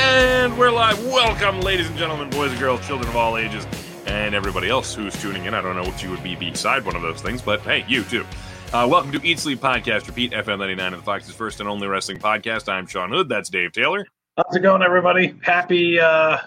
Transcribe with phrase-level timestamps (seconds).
[0.00, 1.04] And we're live.
[1.06, 3.66] Welcome, ladies and gentlemen, boys and girls, children of all ages,
[4.06, 5.54] and everybody else who's tuning in.
[5.54, 8.04] I don't know what you would be beside one of those things, but hey, you
[8.04, 8.24] too.
[8.72, 11.88] Uh, welcome to Eat Sleep Podcast, Repeat FM 99 of the Fox's first and only
[11.88, 12.68] wrestling podcast.
[12.72, 13.28] I'm Sean Hood.
[13.28, 14.06] That's Dave Taylor.
[14.36, 15.34] How's it going, everybody?
[15.42, 16.38] Happy, uh,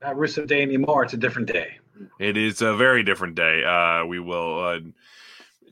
[0.00, 1.02] not Russo Day anymore.
[1.02, 1.78] It's a different day.
[2.20, 3.64] It is a very different day.
[3.64, 4.64] Uh, we will.
[4.64, 4.78] Uh,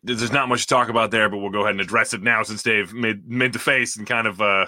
[0.03, 2.43] there's not much to talk about there, but we'll go ahead and address it now
[2.43, 4.67] since Dave made made the face and kind of uh,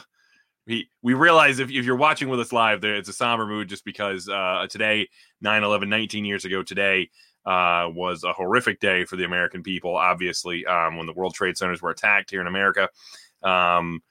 [0.69, 3.69] we we realize if, if you're watching with us live, there it's a somber mood
[3.69, 5.09] just because uh, today,
[5.45, 7.11] 9-11, 19 years ago today,
[7.47, 9.97] uh, was a horrific day for the American people.
[9.97, 12.89] Obviously, um, when the World Trade Centers were attacked here in America,
[13.43, 14.03] um,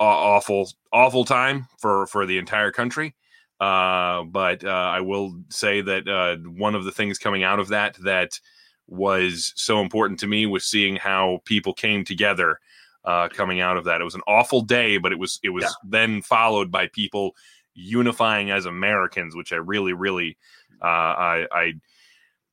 [0.00, 3.14] awful awful time for for the entire country.
[3.60, 7.68] Uh, but uh, I will say that uh, one of the things coming out of
[7.68, 8.40] that that
[8.86, 12.58] was so important to me was seeing how people came together
[13.04, 14.00] uh, coming out of that.
[14.00, 15.70] It was an awful day, but it was it was yeah.
[15.84, 17.34] then followed by people
[17.74, 20.36] unifying as Americans, which I really, really,
[20.82, 21.72] uh, I, I,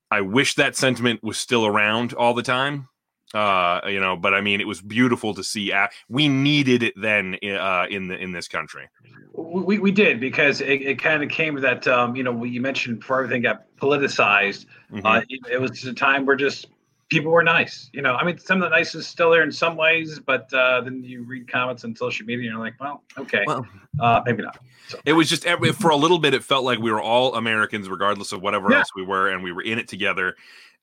[0.10, 2.88] I wish that sentiment was still around all the time.
[3.34, 5.72] Uh, you know, but I mean, it was beautiful to see.
[6.10, 8.90] We needed it then uh, in the in this country.
[9.34, 13.00] We, we did because it, it kind of came that um, you know you mentioned
[13.00, 14.66] before everything got politicized.
[14.92, 15.06] Mm-hmm.
[15.06, 16.68] Uh, it, it, was a time where just
[17.12, 17.90] people were nice.
[17.94, 20.52] You know, I mean, some of the nice is still there in some ways, but
[20.54, 23.68] uh, then you read comments on social media and you're like, well, okay, well,
[24.00, 24.58] uh, maybe not.
[24.88, 24.98] So.
[25.06, 27.88] It was just every, for a little bit, it felt like we were all Americans,
[27.90, 28.80] regardless of whatever yeah.
[28.80, 30.36] else we were, and we were in it together.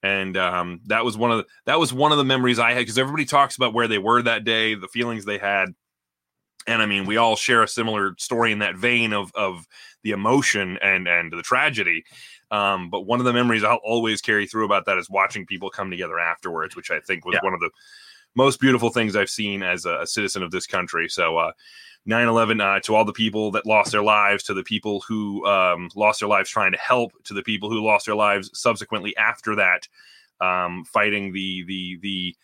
[0.02, 2.80] And um, that was one of the, that was one of the memories I had
[2.80, 5.70] because everybody talks about where they were that day, the feelings they had,
[6.68, 9.66] and I mean, we all share a similar story in that vein of of
[10.04, 12.04] the emotion and and the tragedy.
[12.50, 15.70] Um, but one of the memories I'll always carry through about that is watching people
[15.70, 17.44] come together afterwards, which I think was yeah.
[17.44, 17.70] one of the
[18.34, 21.08] most beautiful things I've seen as a, a citizen of this country.
[21.08, 21.52] So, uh,
[22.08, 25.90] 9-11 uh, to all the people that lost their lives to the people who um,
[25.94, 29.54] lost their lives trying to help to the people who lost their lives subsequently after
[29.56, 29.86] that
[30.40, 32.36] um, fighting the the the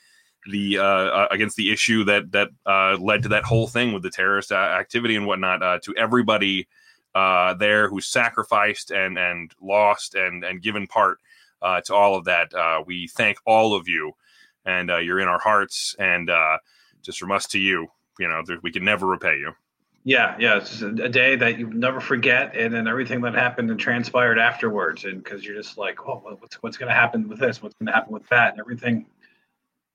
[0.51, 4.03] the uh, uh against the issue that that uh, led to that whole thing with
[4.03, 6.69] the terrorist uh, activity and whatnot uh, to everybody
[7.15, 11.19] uh, there who sacrificed and and lost and and given part
[11.63, 12.53] uh, to all of that.
[12.55, 14.13] Uh, we thank all of you,
[14.65, 15.95] and uh, you're in our hearts.
[15.99, 16.59] And uh,
[17.03, 17.89] just from us to you,
[18.19, 19.53] you know, there, we can never repay you.
[20.07, 23.81] Yeah, yeah, it's a, day that you never forget, and then everything that happened and
[23.81, 27.63] transpired afterwards, and because you're just like, oh, what's what's going to happen with this?
[27.63, 28.53] What's going to happen with that?
[28.53, 29.07] And everything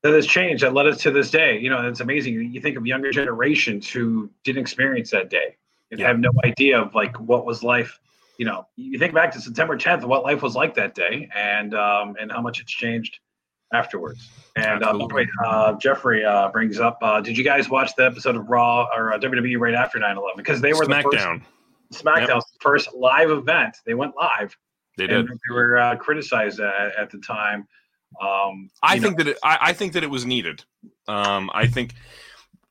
[0.01, 1.59] that has changed that led us to this day.
[1.59, 2.33] You know, it's amazing.
[2.33, 5.57] You think of younger generations who didn't experience that day
[5.91, 6.07] and yeah.
[6.07, 7.99] have no idea of like what was life.
[8.37, 11.73] You know, you think back to September 10th, what life was like that day, and
[11.73, 13.19] um, and how much it's changed
[13.73, 14.29] afterwards.
[14.55, 18.35] And uh, wait, uh, Jeffrey uh, brings up, uh, did you guys watch the episode
[18.35, 20.37] of Raw or uh, WWE right after 9/11?
[20.37, 21.41] Because they were SmackDown.
[21.91, 22.43] the first SmackDown's yep.
[22.61, 23.77] first live event.
[23.85, 24.55] They went live.
[24.97, 25.27] They did.
[25.27, 27.67] They were uh, criticized at, at, the time.
[28.21, 29.23] Um, I think know.
[29.23, 30.63] that it, I, I, think that it was needed.
[31.07, 31.93] Um, I think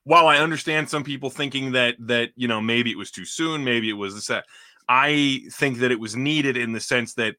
[0.09, 3.63] while I understand some people thinking that that you know maybe it was too soon,
[3.63, 4.45] maybe it was this that,
[4.87, 7.35] I think that it was needed in the sense that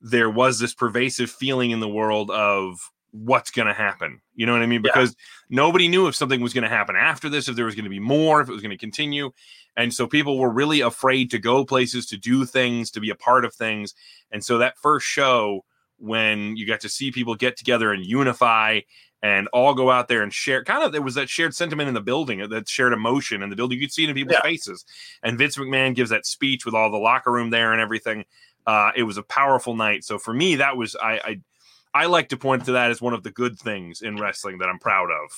[0.00, 2.78] there was this pervasive feeling in the world of
[3.10, 4.22] what's going to happen.
[4.34, 4.80] You know what I mean?
[4.80, 5.56] Because yeah.
[5.56, 7.90] nobody knew if something was going to happen after this, if there was going to
[7.90, 9.30] be more, if it was going to continue.
[9.76, 13.16] And so people were really afraid to go places, to do things, to be a
[13.16, 13.92] part of things.
[14.32, 15.66] And so that first show,
[15.98, 18.80] when you got to see people get together and unify
[19.22, 20.62] and all go out there and share.
[20.64, 23.56] Kind of, there was that shared sentiment in the building, that shared emotion in the
[23.56, 23.78] building.
[23.78, 24.42] You could see it in people's yeah.
[24.42, 24.84] faces.
[25.22, 28.24] And Vince McMahon gives that speech with all the locker room there and everything.
[28.66, 30.04] Uh, it was a powerful night.
[30.04, 31.40] So for me, that was I, I
[31.94, 34.68] I like to point to that as one of the good things in wrestling that
[34.68, 35.30] I'm proud of.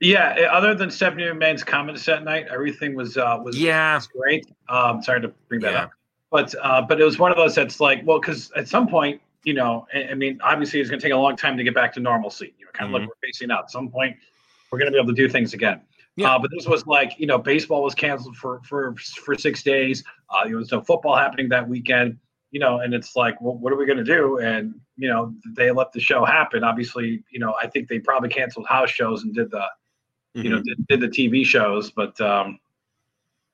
[0.00, 4.06] Yeah, eh, other than Stephanie McMahon's comments that night, everything was uh, was yeah was
[4.06, 4.46] great.
[4.68, 5.82] Um, sorry to bring that yeah.
[5.82, 5.90] up,
[6.30, 9.20] but uh, but it was one of those that's like, well, because at some point
[9.44, 11.92] you know, I, mean, obviously it's going to take a long time to get back
[11.94, 12.54] to normalcy.
[12.58, 13.06] You know, kind of mm-hmm.
[13.06, 13.64] like we're facing out.
[13.64, 14.16] At some point,
[14.70, 15.80] we're going to be able to do things again.
[16.16, 16.34] Yeah.
[16.34, 20.02] Uh, but this was like, you know, baseball was canceled for for for six days.
[20.30, 22.18] Uh, there was no football happening that weekend.
[22.50, 24.38] You know, and it's like, well, what are we going to do?
[24.38, 26.64] And you know, they let the show happen.
[26.64, 30.42] Obviously, you know, I think they probably canceled house shows and did the, mm-hmm.
[30.42, 30.82] you know, mm-hmm.
[30.88, 32.58] did, did, the TV shows, but um,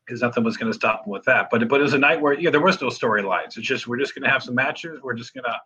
[0.06, 1.48] because nothing was going to stop them with that.
[1.50, 3.58] But but it was a night where yeah, there was no storylines.
[3.58, 5.00] It's just we're just going to have some matches.
[5.02, 5.56] We're just going to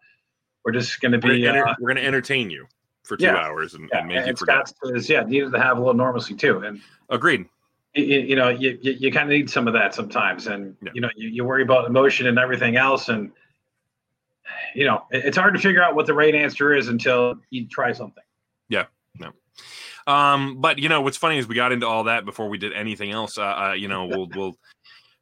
[0.64, 2.66] we're just going to be we're, enter- uh, going to entertain you
[3.04, 3.98] for two yeah, hours and, yeah.
[3.98, 4.72] and make and you forget.
[4.84, 6.58] Is, yeah, needed to have a little normalcy too.
[6.58, 7.46] And agreed.
[7.94, 10.90] You, you know, you, you, you kind of need some of that sometimes, and yeah.
[10.94, 13.32] you know, you, you worry about emotion and everything else, and
[14.74, 17.92] you know, it's hard to figure out what the right answer is until you try
[17.92, 18.22] something.
[18.68, 18.84] Yeah.
[19.18, 19.32] No.
[20.06, 22.72] Um, but you know what's funny is we got into all that before we did
[22.72, 23.38] anything else.
[23.38, 24.56] Uh, uh you know, we'll we'll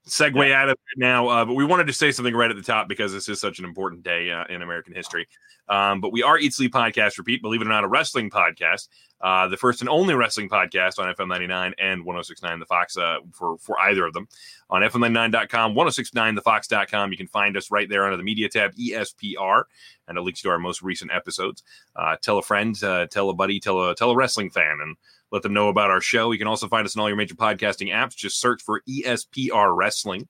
[0.06, 0.62] segue yeah.
[0.62, 1.29] out of it now.
[1.29, 3.58] Uh, but we wanted to say something right at the top because this is such
[3.58, 5.26] an important day uh, in American history.
[5.69, 8.88] Um, but we are Eat Sleep Podcast, repeat, believe it or not, a wrestling podcast.
[9.20, 13.17] Uh, the first and only wrestling podcast on FM 99 and 1069 The Fox uh,
[13.32, 14.29] for, for either of them.
[14.69, 17.11] On FM99.com, 1069TheFox.com.
[17.11, 19.64] You can find us right there under the media tab, ESPR,
[20.06, 21.62] and it links to our most recent episodes.
[21.97, 24.97] Uh, tell a friend, uh, tell a buddy, tell a, tell a wrestling fan, and
[25.32, 26.31] let them know about our show.
[26.32, 28.17] You can also find us in all your major podcasting apps.
[28.17, 30.28] Just search for ESPR Wrestling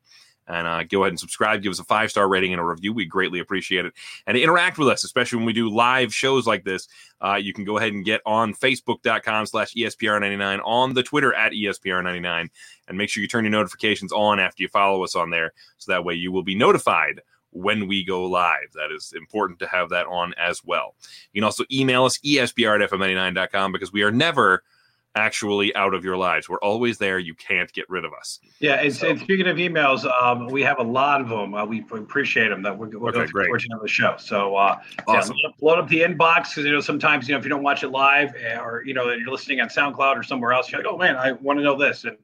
[0.49, 1.63] and uh, go ahead and subscribe.
[1.63, 2.93] Give us a five star rating and a review.
[2.93, 3.95] We greatly appreciate it.
[4.27, 6.89] And interact with us, especially when we do live shows like this.
[7.21, 11.53] Uh, you can go ahead and get on Facebook.com slash ESPR99, on the Twitter at
[11.53, 12.49] ESPR99,
[12.89, 15.53] and make sure you turn your notifications on after you follow us on there.
[15.79, 17.21] So that way you will be notified
[17.51, 18.73] when we go live.
[18.75, 20.95] That is important to have that on as well.
[21.33, 24.63] You can also email us, ESPR at FM99.com, because we are never–
[25.17, 26.49] actually out of your lives.
[26.49, 27.19] We're always there.
[27.19, 28.39] You can't get rid of us.
[28.61, 29.09] Yeah, and, so.
[29.09, 31.55] and speaking of emails, um, we have a lot of them.
[31.55, 32.63] Uh, we appreciate them.
[32.63, 34.15] That we're, we're okay, going through portion of the show.
[34.19, 34.79] So uh,
[35.09, 35.35] awesome.
[35.43, 37.83] yeah, load up the inbox because you know sometimes you know if you don't watch
[37.83, 40.93] it live eh, or you know you're listening on SoundCloud or somewhere else, you're like,
[40.93, 42.05] oh man, I want to know this.
[42.05, 42.17] And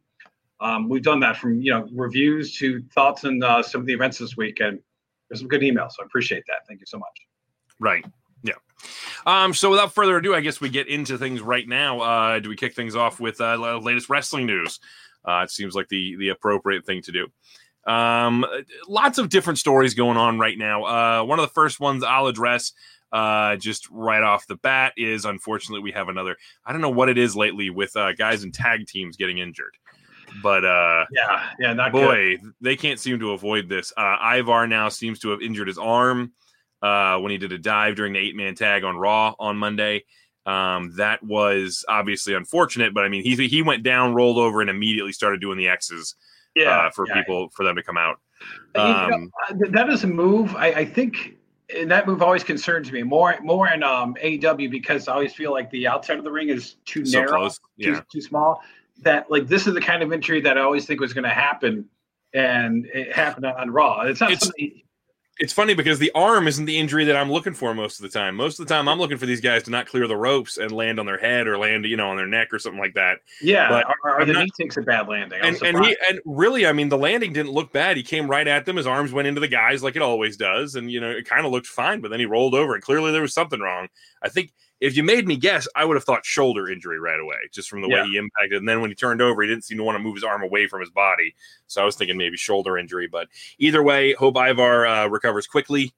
[0.61, 3.93] um, we've done that from you know reviews to thoughts and uh, some of the
[3.93, 4.79] events this week, and
[5.29, 5.93] there's some good emails.
[5.93, 6.67] So I appreciate that.
[6.69, 7.27] Thank you so much.
[7.81, 8.05] Right.
[9.27, 12.01] Um, so without further ado, I guess we get into things right now.
[12.01, 14.81] Uh, do we kick things off with uh, latest wrestling news?
[15.27, 17.91] Uh, it seems like the the appropriate thing to do.
[17.91, 18.47] Um,
[18.89, 20.85] lots of different stories going on right now.
[20.85, 22.73] Uh, one of the first ones I'll address
[23.13, 26.37] uh, just right off the bat is unfortunately we have another.
[26.65, 29.77] I don't know what it is lately with uh, guys in tag teams getting injured
[30.43, 32.53] but uh yeah yeah not boy good.
[32.61, 36.33] they can't seem to avoid this uh ivar now seems to have injured his arm
[36.83, 40.05] uh, when he did a dive during the eight man tag on Raw on Monday.
[40.45, 44.69] Um, that was obviously unfortunate, but I mean, he he went down, rolled over, and
[44.69, 46.17] immediately started doing the X's.
[46.57, 47.15] Yeah, uh, for yeah.
[47.15, 48.19] people for them to come out.
[48.75, 50.55] Um, you know, that is a move.
[50.57, 51.37] I, I think
[51.75, 55.53] and that move always concerns me more more in um AEW because I always feel
[55.53, 57.95] like the outside of the ring is too so narrow, yeah.
[57.95, 58.61] too, too small.
[59.03, 61.31] That like this is the kind of injury that I always think was going to
[61.31, 61.87] happen,
[62.35, 64.03] and it happened on Raw.
[64.03, 64.83] It's not it's, something
[65.39, 68.19] it's funny because the arm isn't the injury that I'm looking for most of the
[68.19, 68.37] time.
[68.37, 70.71] Most of the time, I'm looking for these guys to not clear the ropes and
[70.71, 73.19] land on their head or land, you know, on their neck or something like that.
[73.41, 75.41] Yeah, but or, or the not, knee takes a bad landing.
[75.43, 77.97] and, and he and really, I mean, the landing didn't look bad.
[77.97, 78.77] He came right at them.
[78.77, 81.47] His arms went into the guys like it always does, and you know, it kind
[81.47, 82.03] of looked fine.
[82.03, 83.89] But then he rolled over, and clearly there was something wrong.
[84.23, 84.53] I think
[84.83, 87.81] if you made me guess, I would have thought shoulder injury right away, just from
[87.81, 88.03] the yeah.
[88.03, 88.59] way he impacted.
[88.59, 90.43] And then when he turned over, he didn't seem to want to move his arm
[90.43, 91.35] away from his body.
[91.67, 93.07] So I was thinking maybe shoulder injury.
[93.07, 95.95] But either way, hope Ivar uh, recovers quickly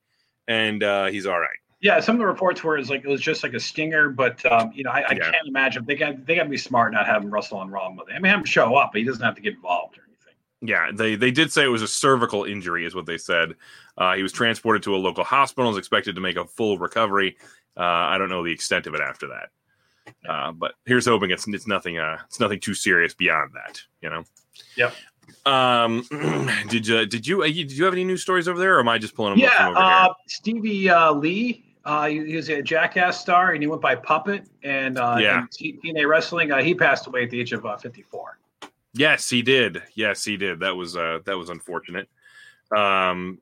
[0.48, 1.56] and uh, he's all right.
[1.80, 4.44] Yeah, some of the reports were it's like it was just like a stinger, but
[4.50, 5.30] um, you know I, I yeah.
[5.30, 8.08] can't imagine they got they got to be smart not having Russell and Ron with
[8.08, 8.14] it.
[8.14, 10.34] I mean, have him show up, but he doesn't have to get involved or anything.
[10.62, 13.54] Yeah, they they did say it was a cervical injury, is what they said.
[13.98, 17.36] Uh, he was transported to a local hospital, is expected to make a full recovery.
[17.76, 19.48] Uh, I don't know the extent of it after that.
[20.28, 24.10] Uh, but here's hoping it's it's nothing uh it's nothing too serious beyond that, you
[24.10, 24.24] know.
[24.76, 24.90] Yeah.
[25.46, 26.06] Um,
[26.68, 28.98] did you did you did you have any news stories over there, or am I
[28.98, 29.40] just pulling them?
[29.40, 31.64] Yeah, uh, Stevie uh, Lee.
[31.84, 34.46] Uh, he, he, was a Jackass star, and he went by Puppet.
[34.62, 36.50] And uh, yeah, TNA Wrestling.
[36.50, 38.38] Uh, he passed away at the age of uh, 54.
[38.94, 39.82] Yes, he did.
[39.94, 40.60] Yes, he did.
[40.60, 42.08] That was uh, that was unfortunate.
[42.74, 43.38] Um,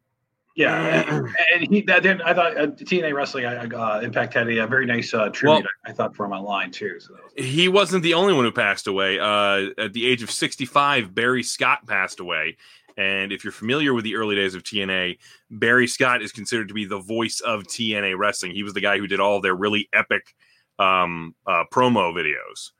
[0.54, 1.20] yeah,
[1.54, 4.86] and he that then I thought uh, TNA Wrestling uh, Impact had a, a very
[4.86, 5.64] nice uh, tribute.
[5.64, 7.00] Well, I thought for from online too.
[7.00, 9.18] So was- he wasn't the only one who passed away.
[9.18, 12.56] Uh, at the age of 65, Barry Scott passed away.
[12.96, 15.18] And if you're familiar with the early days of TNA,
[15.50, 18.52] Barry Scott is considered to be the voice of TNA Wrestling.
[18.52, 20.34] He was the guy who did all their really epic
[20.78, 22.72] um, uh, promo videos.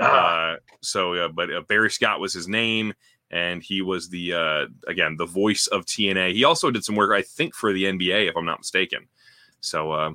[0.00, 0.52] Ah.
[0.52, 2.94] Uh, so, uh, but uh, Barry Scott was his name
[3.30, 6.32] and he was the uh, again the voice of TNA.
[6.34, 9.06] He also did some work, I think, for the NBA, if I'm not mistaken.
[9.60, 10.12] So uh,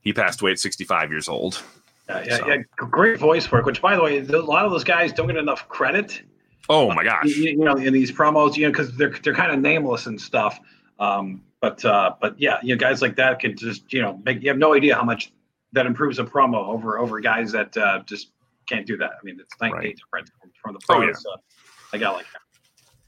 [0.00, 1.62] he passed away at 65 years old.
[2.08, 2.48] Yeah, yeah, so.
[2.48, 3.66] yeah, great voice work.
[3.66, 6.22] Which, by the way, a lot of those guys don't get enough credit.
[6.68, 7.26] Oh my gosh!
[7.26, 10.20] You, you know, in these promos, you know, because they're they're kind of nameless and
[10.20, 10.58] stuff.
[10.98, 14.42] Um, but uh, but yeah, you know, guys like that can just you know make
[14.42, 15.32] you have no idea how much
[15.72, 18.30] that improves a promo over over guys that uh, just
[18.68, 19.10] can't do that.
[19.10, 19.96] I mean, it's night right.
[19.96, 20.30] different
[20.62, 21.24] from, the pros.
[21.26, 21.34] Oh, yeah.
[21.34, 21.36] uh,
[21.92, 22.40] I got like that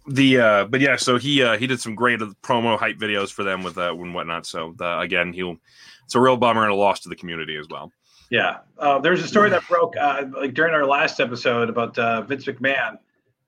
[0.08, 3.44] the uh but yeah so he uh he did some great promo hype videos for
[3.44, 5.56] them with uh and whatnot so the, again he'll
[6.04, 7.92] it's a real bummer and a loss to the community as well
[8.30, 12.22] yeah uh, there's a story that broke uh like during our last episode about uh
[12.22, 12.98] vince mcmahon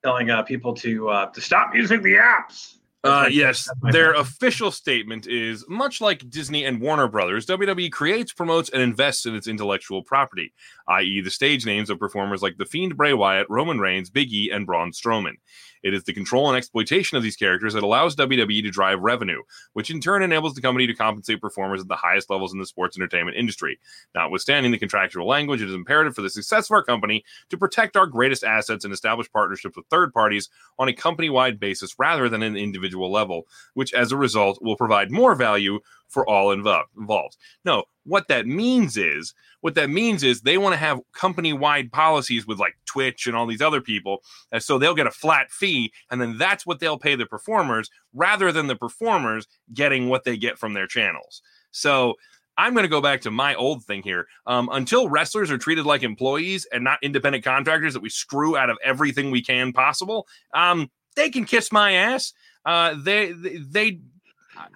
[0.03, 5.25] telling uh people to uh to stop using the apps Uh, yes, their official statement
[5.25, 10.03] is much like Disney and Warner Brothers, WWE creates, promotes, and invests in its intellectual
[10.03, 10.53] property,
[10.87, 14.51] i.e., the stage names of performers like The Fiend Bray Wyatt, Roman Reigns, Big E,
[14.51, 15.37] and Braun Strowman.
[15.83, 19.41] It is the control and exploitation of these characters that allows WWE to drive revenue,
[19.73, 22.65] which in turn enables the company to compensate performers at the highest levels in the
[22.65, 23.79] sports entertainment industry.
[24.15, 27.97] Notwithstanding the contractual language, it is imperative for the success of our company to protect
[27.97, 32.29] our greatest assets and establish partnerships with third parties on a company wide basis rather
[32.29, 35.79] than an individual level, which as a result will provide more value
[36.11, 37.37] for all involved.
[37.65, 41.91] No, what that means is what that means is they want to have company wide
[41.91, 44.21] policies with like Twitch and all these other people.
[44.51, 47.89] And so they'll get a flat fee, and then that's what they'll pay the performers
[48.13, 51.41] rather than the performers getting what they get from their channels.
[51.71, 52.15] So
[52.57, 54.27] I'm going to go back to my old thing here.
[54.45, 58.69] Um, until wrestlers are treated like employees and not independent contractors that we screw out
[58.69, 62.33] of everything we can possible, um, they can kiss my ass.
[62.65, 63.99] Uh, they, they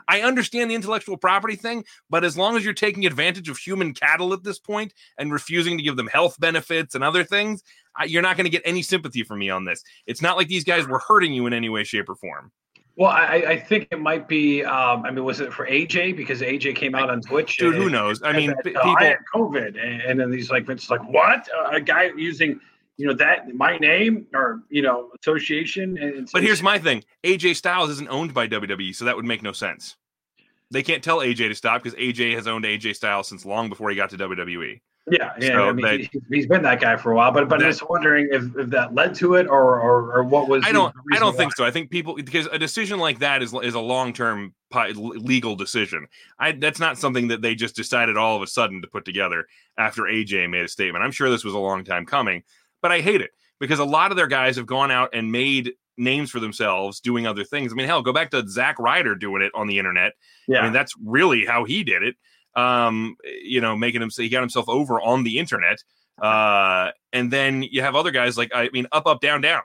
[0.08, 3.94] I understand the intellectual property thing, but as long as you're taking advantage of human
[3.94, 7.64] cattle at this point and refusing to give them health benefits and other things,
[7.96, 9.84] I, you're not going to get any sympathy from me on this.
[10.08, 12.52] It's not like these guys were hurting you in any way, shape, or form.
[12.98, 14.64] Well, I, I think it might be.
[14.64, 17.58] Um, I mean, was it for AJ because AJ came out on Twitch?
[17.58, 18.24] Dude, and, who knows?
[18.24, 18.96] I mean, that, uh, people.
[18.98, 22.62] I had COVID, and, and then these like it's like what uh, a guy using
[22.98, 25.98] you know that my name or you know association.
[25.98, 29.44] And but here's my thing: AJ Styles isn't owned by WWE, so that would make
[29.44, 29.96] no sense.
[30.72, 33.90] They can't tell AJ to stop because AJ has owned AJ Styles since long before
[33.90, 34.82] he got to WWE.
[35.12, 35.48] Yeah, yeah.
[35.50, 37.66] So I mean, that, he, has been that guy for a while, but but that,
[37.66, 40.64] I'm just wondering if, if that led to it or or, or what was.
[40.66, 40.96] I don't.
[41.14, 41.38] I don't why.
[41.38, 41.64] think so.
[41.64, 44.56] I think people because a decision like that is is a long term
[44.96, 46.08] legal decision.
[46.40, 49.46] I that's not something that they just decided all of a sudden to put together
[49.78, 51.04] after AJ made a statement.
[51.04, 52.42] I'm sure this was a long time coming
[52.86, 55.74] but I hate it because a lot of their guys have gone out and made
[55.98, 57.72] names for themselves doing other things.
[57.72, 60.14] I mean, hell, go back to Zack Ryder doing it on the internet.
[60.48, 60.60] Yeah.
[60.60, 62.16] I mean, that's really how he did it.
[62.54, 65.80] Um, you know, making him say he got himself over on the internet.
[66.22, 69.64] Uh, and then you have other guys like I mean, up, up, down, down.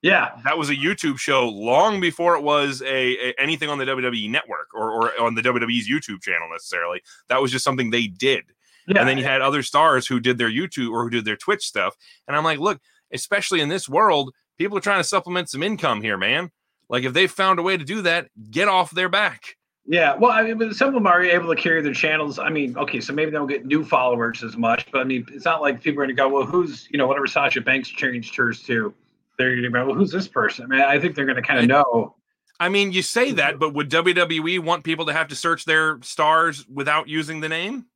[0.00, 2.86] Yeah, that was a YouTube show long before it was a,
[3.18, 7.02] a, anything on the WWE network or, or on the WWE's YouTube channel necessarily.
[7.28, 8.44] That was just something they did.
[8.86, 9.00] Yeah.
[9.00, 11.64] And then you had other stars who did their YouTube or who did their Twitch
[11.64, 11.96] stuff.
[12.26, 12.80] And I'm like, look,
[13.12, 16.50] especially in this world, people are trying to supplement some income here, man.
[16.88, 19.56] Like if they found a way to do that, get off their back.
[19.84, 22.38] Yeah, well, I mean, but some of them are able to carry their channels.
[22.38, 25.26] I mean, okay, so maybe they don't get new followers as much, but I mean,
[25.32, 27.88] it's not like people are going to go, well, who's you know whatever Sasha Banks
[27.88, 28.94] changed hers to.
[29.38, 30.66] They're going to go, well, who's this person?
[30.66, 32.14] I mean, I think they're going to kind of know.
[32.60, 35.98] I mean, you say that, but would WWE want people to have to search their
[36.02, 37.86] stars without using the name?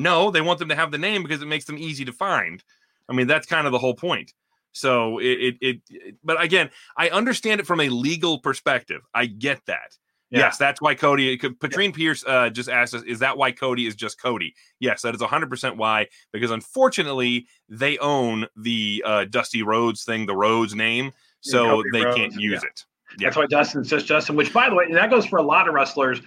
[0.00, 2.62] No, they want them to have the name because it makes them easy to find.
[3.08, 4.32] I mean, that's kind of the whole point.
[4.72, 9.02] So it, it, it, but again, I understand it from a legal perspective.
[9.14, 9.98] I get that.
[10.30, 10.40] Yeah.
[10.40, 11.36] Yes, that's why Cody.
[11.36, 11.96] Patrine yeah.
[11.96, 15.20] Pierce uh, just asked us, "Is that why Cody is just Cody?" Yes, that is
[15.20, 16.06] 100 percent why.
[16.32, 22.16] Because unfortunately, they own the uh, Dusty Rhodes thing, the Rhodes name, so they Rhodes,
[22.16, 22.68] can't use yeah.
[22.68, 22.84] it.
[23.18, 23.26] Yeah.
[23.26, 24.36] That's why Dustin's just Dustin.
[24.36, 26.20] Which, by the way, that goes for a lot of wrestlers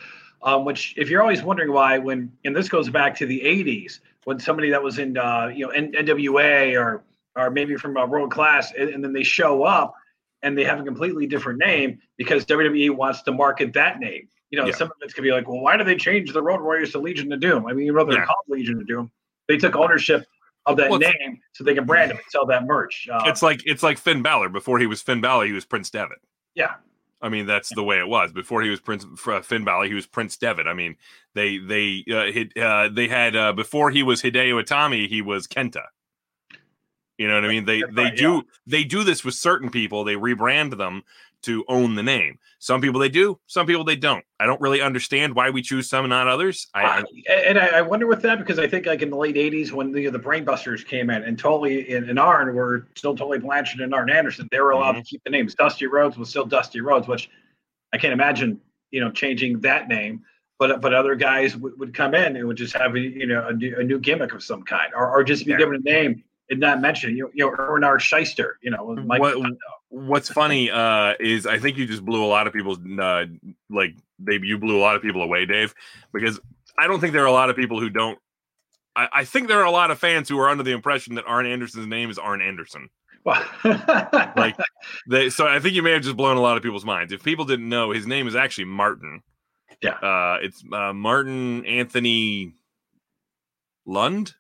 [0.44, 4.00] um, which if you're always wondering why when and this goes back to the 80s
[4.26, 7.04] when somebody that was in uh, you know nwa or
[7.36, 9.96] or maybe from a world class and, and, then they show up
[10.44, 14.60] and they have a completely different name because wwe wants to market that name you
[14.60, 14.74] know yeah.
[14.74, 17.00] some of it's gonna be like well why do they change the road warriors to
[17.00, 18.26] legion of doom i mean you know they're yeah.
[18.26, 19.10] called legion of doom
[19.48, 20.26] they took ownership
[20.66, 23.42] of that well, name so they can brand them and sell that merch uh, it's
[23.42, 24.50] like it's like finn Balor.
[24.50, 26.20] before he was finn Balor, he was prince devitt
[26.56, 26.76] yeah
[27.24, 28.34] I mean, that's the way it was.
[28.34, 30.68] Before he was Prince uh, Finn Balor, he was Prince Devitt.
[30.68, 30.98] I mean,
[31.34, 35.48] they they uh, hit, uh, they had uh, before he was Hideo Itami, he was
[35.48, 35.86] Kenta.
[37.18, 37.64] You know what I mean?
[37.64, 40.04] They they do they do this with certain people.
[40.04, 41.04] They rebrand them
[41.44, 42.38] to own the name.
[42.60, 44.24] Some people they do, some people they don't.
[44.40, 46.68] I don't really understand why we choose some and not others.
[46.74, 49.36] I, uh, and I, I, wonder with that because I think like in the late
[49.36, 53.40] '80s when the the Brainbusters came in and Tully and, and Arn were still Tully
[53.40, 55.02] Blanchard and Arn Anderson, they were allowed mm-hmm.
[55.02, 55.56] to keep the names.
[55.56, 57.30] Dusty Rhodes was still Dusty Rhodes, which
[57.94, 58.60] I can't imagine
[58.92, 60.24] you know changing that name.
[60.60, 63.48] But but other guys would, would come in and would just have a, you know
[63.48, 65.58] a new, a new gimmick of some kind, or, or just be yeah.
[65.58, 66.24] given a name
[66.60, 68.00] not mention you know, you know Irwin R.
[68.62, 68.96] You know.
[69.06, 69.38] Mike what,
[69.90, 73.26] what's funny uh, is I think you just blew a lot of people's uh,
[73.70, 75.74] like they you blew a lot of people away, Dave,
[76.14, 76.40] because
[76.78, 78.20] I don't think there are a lot of people who don't.
[78.96, 81.26] I, I think there are a lot of fans who are under the impression that
[81.26, 82.90] Arn Anderson's name is Arn Anderson.
[83.26, 84.58] like
[85.08, 87.14] they, so I think you may have just blown a lot of people's minds.
[87.14, 89.22] If people didn't know, his name is actually Martin.
[89.82, 92.54] Yeah, uh, it's uh, Martin Anthony
[93.86, 94.34] Lund,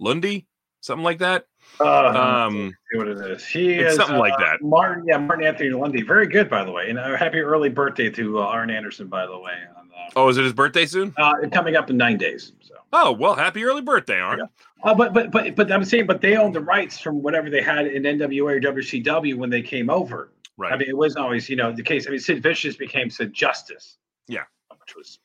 [0.00, 0.46] Lunde,
[0.80, 1.46] something like that.
[1.78, 3.46] Uh, um, what it is.
[3.46, 4.62] He is something uh, like that.
[4.62, 6.06] Martin, yeah, Martin Anthony Lunde.
[6.06, 6.90] Very good, by the way.
[6.90, 9.52] And uh, happy early birthday to uh, Arn Anderson, by the way.
[9.76, 11.14] On, uh, oh, is it his birthday soon?
[11.16, 12.52] Uh, coming up in nine days.
[12.60, 12.74] So.
[12.92, 14.40] Oh well, happy early birthday, Arn.
[14.40, 14.44] Yeah.
[14.82, 17.62] Uh, but but but but I'm saying, but they owned the rights from whatever they
[17.62, 20.32] had in NWA or WCW when they came over.
[20.56, 20.72] Right.
[20.72, 22.06] I mean, it wasn't always you know the case.
[22.06, 23.96] I mean, Sid Vicious became Sid Justice.
[24.28, 24.44] Yeah.
[24.80, 25.18] Which was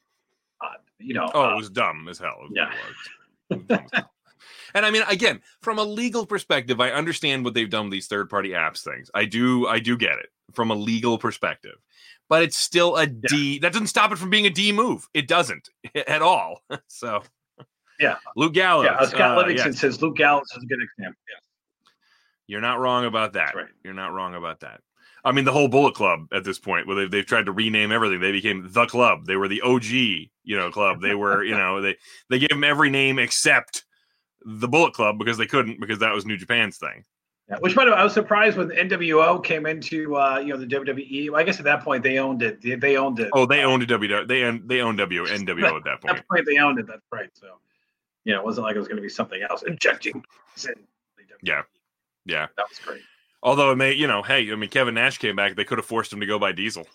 [0.62, 0.78] odd.
[1.00, 1.30] You know.
[1.34, 2.48] Oh, it was dumb as hell.
[2.52, 4.02] Yeah.
[4.76, 8.08] And I mean, again, from a legal perspective, I understand what they've done with these
[8.08, 9.10] third-party apps things.
[9.16, 11.76] I do, I do get it from a legal perspective,
[12.30, 13.54] but it's still a D.
[13.54, 13.60] Yeah.
[13.64, 15.08] That doesn't stop it from being a D move.
[15.16, 15.70] It doesn't
[16.08, 16.62] at all.
[16.88, 17.24] So,
[18.00, 18.18] Yeah.
[18.36, 18.86] Luke Gallows.
[18.86, 19.06] yeah.
[19.06, 21.20] Scott uh, Livingston yes, says Luke Gallows is a good example.
[21.30, 21.42] Yes.
[22.48, 23.56] you're not wrong about that.
[23.56, 23.68] Right.
[23.84, 24.82] You're not wrong about that.
[25.24, 27.92] I mean, the whole Bullet Club at this point, where they've, they've tried to rename
[27.92, 29.26] everything, they became the club.
[29.26, 31.02] They were the OG, you know, club.
[31.02, 31.96] They were, you know, they
[32.30, 33.85] they gave them every name except
[34.46, 37.04] the Bullet Club because they couldn't because that was New Japan's thing.
[37.50, 40.58] Yeah, which by the way, I was surprised when NWO came into uh, you know
[40.58, 41.32] the WWE.
[41.32, 42.62] Well, I guess at that point they owned it.
[42.62, 43.30] They, they owned it.
[43.34, 44.26] Oh, they owned a W.
[44.26, 46.10] They owned they owned W NWO at that point.
[46.10, 46.88] At that point they owned it.
[46.88, 47.30] That's right.
[47.34, 47.60] So,
[48.24, 50.24] you know, it wasn't like it was going to be something else injecting.
[50.58, 50.74] WWE.
[51.44, 51.62] Yeah.
[52.26, 52.48] Yeah.
[52.58, 53.02] that was great.
[53.44, 55.56] Although it may, you know, hey, I mean, Kevin Nash came back.
[55.56, 56.88] They could have forced him to go by Diesel.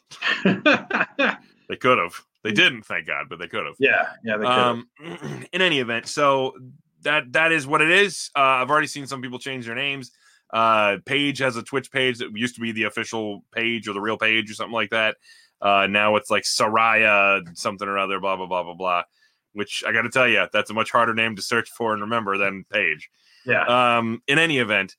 [1.70, 2.20] They could have.
[2.42, 3.76] They didn't, thank God, but they could have.
[3.78, 4.34] yeah, yeah.
[4.34, 4.88] Um,
[5.52, 6.56] in any event, so
[7.02, 8.30] that that is what it is.
[8.36, 10.10] Uh, I've already seen some people change their names.
[10.52, 14.00] Uh, Paige has a Twitch page that used to be the official page or the
[14.00, 15.16] real page or something like that.
[15.62, 19.02] Uh, now it's like Saraya something or other, blah blah blah blah blah.
[19.52, 22.02] Which I got to tell you, that's a much harder name to search for and
[22.02, 23.10] remember than Paige.
[23.44, 23.98] yeah.
[23.98, 24.96] Um, in any event,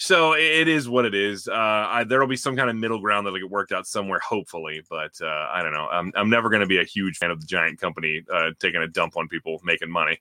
[0.00, 1.46] so it, is what it is.
[1.46, 4.82] Uh, I, there'll be some kind of middle ground that'll get worked out somewhere, hopefully.
[4.88, 5.88] But uh, I don't know.
[5.92, 8.80] I'm I'm never going to be a huge fan of the giant company uh, taking
[8.80, 10.18] a dump on people making money.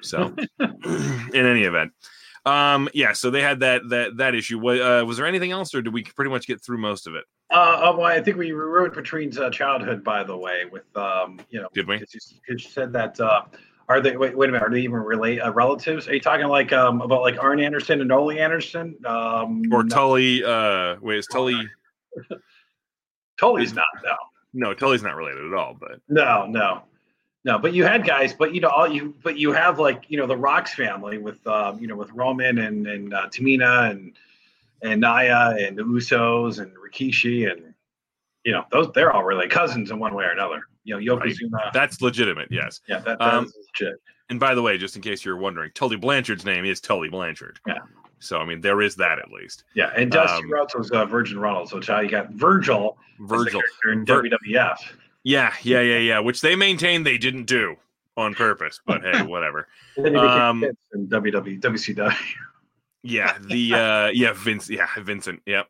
[0.00, 1.92] So, in any event,
[2.46, 3.12] um, yeah.
[3.12, 4.58] So they had that that that issue.
[4.58, 7.14] Was, uh, was there anything else, or did we pretty much get through most of
[7.14, 7.24] it?
[7.50, 11.40] Uh, oh, well, I think we ruined Patrine's uh, childhood, by the way, with um,
[11.50, 11.98] you know, Did we?
[11.98, 13.18] because you, 'cause you said that.
[13.20, 13.42] Uh,
[13.88, 14.16] are they?
[14.18, 14.66] Wait, wait a minute.
[14.66, 16.08] Are they even relate uh, relatives?
[16.08, 18.94] Are you talking like um about like Arn Anderson and Ole Anderson?
[19.06, 20.44] Um, Or no, Tully?
[20.44, 21.68] Uh, wait, is Tully?
[23.40, 23.86] Tully's not.
[24.04, 24.16] No,
[24.52, 25.74] No, Tully's not related at all.
[25.78, 26.82] But no, no,
[27.44, 27.58] no.
[27.58, 28.34] But you had guys.
[28.34, 29.14] But you know, all you.
[29.22, 32.58] But you have like you know the Rocks family with um you know with Roman
[32.58, 34.12] and and uh, Tamina and
[34.82, 37.74] and Nia and the Usos and Rikishi and
[38.44, 40.62] you know those they're all really cousins in one way or another.
[40.84, 41.28] You know Right.
[41.30, 41.72] Yokozuna.
[41.72, 42.48] that's legitimate.
[42.50, 42.80] Yes.
[42.88, 44.00] Yeah, that, Um, that's legit.
[44.30, 47.60] And by the way, just in case you're wondering, Tully Blanchard's name is Tully Blanchard.
[47.66, 47.78] Yeah.
[48.20, 49.64] So I mean, there is that at least.
[49.74, 51.72] Yeah, and Dusty um, Rhodes was uh, Virgil Runnels.
[51.72, 53.62] which I you got Virgil, Virgil.
[53.92, 54.76] in Vir- WWF.
[55.28, 56.18] Yeah, yeah, yeah, yeah.
[56.20, 57.76] Which they maintain they didn't do
[58.16, 59.68] on purpose, but hey, whatever.
[59.98, 60.78] And then Um, Vince
[61.10, 62.14] WW, WCW.
[63.02, 65.66] Yeah, the uh yeah, Vince, yeah, Vincent, yep.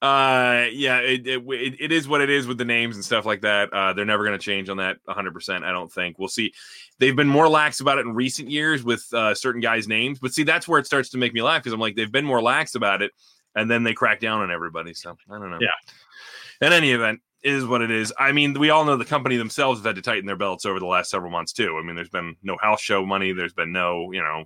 [0.00, 1.42] Uh yeah, it, it
[1.80, 3.72] it is what it is with the names and stuff like that.
[3.72, 6.20] Uh they're never going to change on that 100%, I don't think.
[6.20, 6.52] We'll see.
[7.00, 10.32] They've been more lax about it in recent years with uh certain guys' names, but
[10.32, 12.40] see that's where it starts to make me laugh because I'm like they've been more
[12.40, 13.10] lax about it
[13.56, 15.58] and then they crack down on everybody, so I don't know.
[15.60, 16.66] Yeah.
[16.68, 18.12] In any event, is what it is.
[18.18, 20.78] I mean, we all know the company themselves have had to tighten their belts over
[20.78, 21.76] the last several months too.
[21.78, 24.44] I mean, there's been no house show money, there's been no, you know,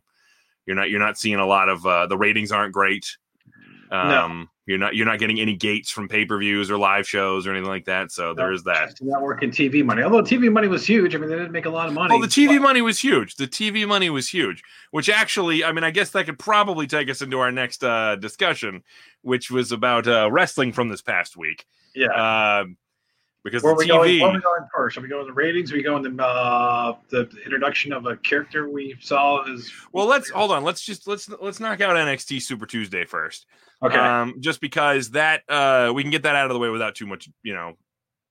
[0.67, 3.17] you're not you're not seeing a lot of uh the ratings aren't great.
[3.91, 7.69] Um you're not you're not getting any gates from pay-per-views or live shows or anything
[7.69, 8.11] like that.
[8.11, 8.95] So there is that.
[9.01, 10.03] Network and TV money.
[10.03, 11.15] Although TV money was huge.
[11.15, 12.13] I mean, they didn't make a lot of money.
[12.15, 13.37] Oh, the TV but- money was huge.
[13.37, 17.09] The TV money was huge, which actually, I mean, I guess that could probably take
[17.09, 18.83] us into our next uh, discussion,
[19.23, 21.65] which was about uh, wrestling from this past week.
[21.95, 22.61] Yeah.
[22.61, 22.77] Um
[23.47, 24.11] because where the we going?
[24.11, 24.99] TV, Where are we going first?
[24.99, 25.73] Are we going the ratings?
[25.73, 30.29] Are we going the uh, the introduction of a character we saw as well, let's
[30.31, 30.65] hold on.
[30.65, 33.47] Let's just let's let's knock out NXT Super Tuesday first.
[33.83, 33.97] okay.
[33.97, 37.07] Um, just because that uh, we can get that out of the way without too
[37.07, 37.75] much, you know,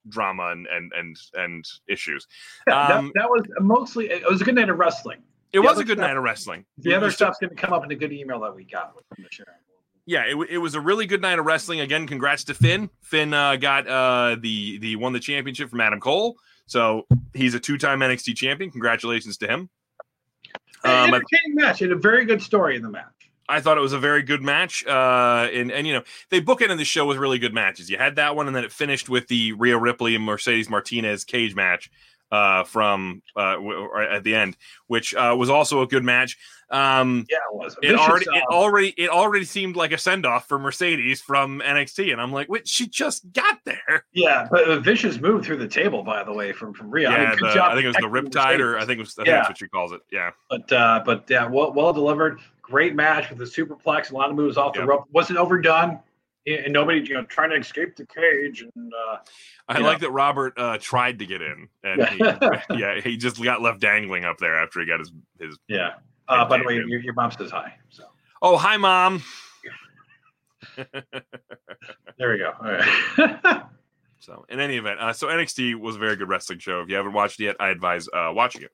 [0.09, 2.27] drama and and and and issues.
[2.67, 5.19] Yeah, um, that, that was mostly it was a good night of wrestling.
[5.53, 6.65] It The was a good stuff- night of wrestling.
[6.79, 9.23] The other stuff's going to come up in a good email that we got from
[9.23, 9.43] the show.
[10.05, 11.79] Yeah, it, it was a really good night of wrestling.
[11.79, 12.89] Again, congrats to Finn.
[13.01, 16.37] Finn uh, got uh, the the won the championship from Adam Cole,
[16.67, 18.71] so he's a two time NXT champion.
[18.71, 19.69] Congratulations to him.
[20.83, 23.05] An Um, I, entertaining match and a very good story in the match.
[23.47, 26.77] I thought it was a very good match, uh, and and you know they bookended
[26.77, 27.89] the show with really good matches.
[27.89, 31.23] You had that one, and then it finished with the Rhea Ripley and Mercedes Martinez
[31.23, 31.89] cage match
[32.31, 34.57] uh, from uh, w- at the end,
[34.87, 36.37] which uh, was also a good match.
[36.71, 37.77] Um, Yeah, it was.
[37.83, 41.21] it Vicious, already it uh, already it already seemed like a send off for Mercedes
[41.21, 44.05] from NXT, and I'm like, wait, she just got there.
[44.13, 47.09] yeah, but a vicious move through the table, by the way, from from Rhea.
[47.09, 49.01] I, Yeah, mean, good the- I think it was the Riptide, or I think it
[49.01, 49.35] was I think Yeah.
[49.37, 50.01] that's what she calls it.
[50.11, 52.39] Yeah, But uh, but yeah, well, well delivered.
[52.63, 54.83] great match with the superplex, a lot of moves off yep.
[54.85, 55.05] the rope.
[55.11, 55.99] Wasn't overdone,
[56.45, 58.65] and nobody, you know, trying to escape the cage.
[58.75, 59.17] And uh,
[59.67, 60.07] I like know.
[60.07, 62.17] that Robert uh, tried to get in, and he,
[62.77, 65.57] yeah, he just got left dangling up there after he got his his.
[65.67, 65.95] Yeah.
[66.27, 67.75] Uh, by the way, your, your mom says hi.
[67.89, 68.03] So.
[68.41, 69.23] Oh, hi, mom.
[70.75, 72.51] there we go.
[72.59, 73.63] All right.
[74.25, 76.81] So, in any event, uh, so NXT was a very good wrestling show.
[76.81, 78.71] If you haven't watched it yet, I advise uh, watching it.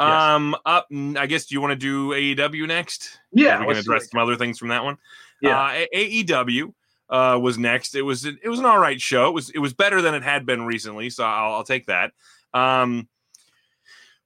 [0.00, 0.60] Um, yes.
[0.66, 1.46] up, I guess.
[1.46, 3.20] Do you want to do AEW next?
[3.32, 4.98] Yeah, we can address some other things from that one.
[5.40, 6.72] Yeah, uh, AEW
[7.10, 7.94] uh, was next.
[7.94, 9.28] It was it was an all right show.
[9.28, 12.12] It was it was better than it had been recently, so I'll, I'll take that.
[12.54, 13.08] Um,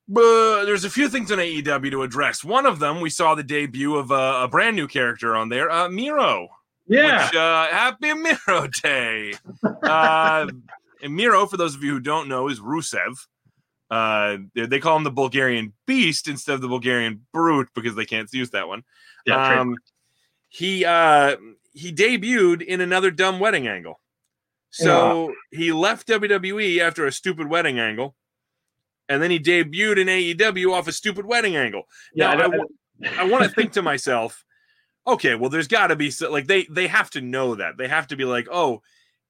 [0.07, 2.45] but there's a few things on AEW to address.
[2.45, 5.71] One of them, we saw the debut of a, a brand new character on there,
[5.71, 6.49] uh, Miro.
[6.87, 7.27] Yeah.
[7.27, 9.33] Which, uh, happy Miro Day.
[9.83, 10.47] uh,
[11.03, 13.15] and Miro, for those of you who don't know, is Rusev.
[13.91, 18.31] Uh, they call him the Bulgarian Beast instead of the Bulgarian Brute because they can't
[18.33, 18.83] use that one.
[19.25, 19.77] Yeah, um,
[20.49, 21.37] he uh,
[21.75, 24.01] he debuted in another dumb wedding angle.
[24.71, 25.59] So yeah.
[25.59, 28.17] he left WWE after a stupid wedding angle,
[29.09, 31.83] and then he debuted in AEW off a stupid wedding angle.
[32.15, 34.45] Yeah, now, I, I, I want to think to myself,
[35.07, 38.09] okay, well, there's got to be like they they have to know that they have
[38.09, 38.83] to be like, oh,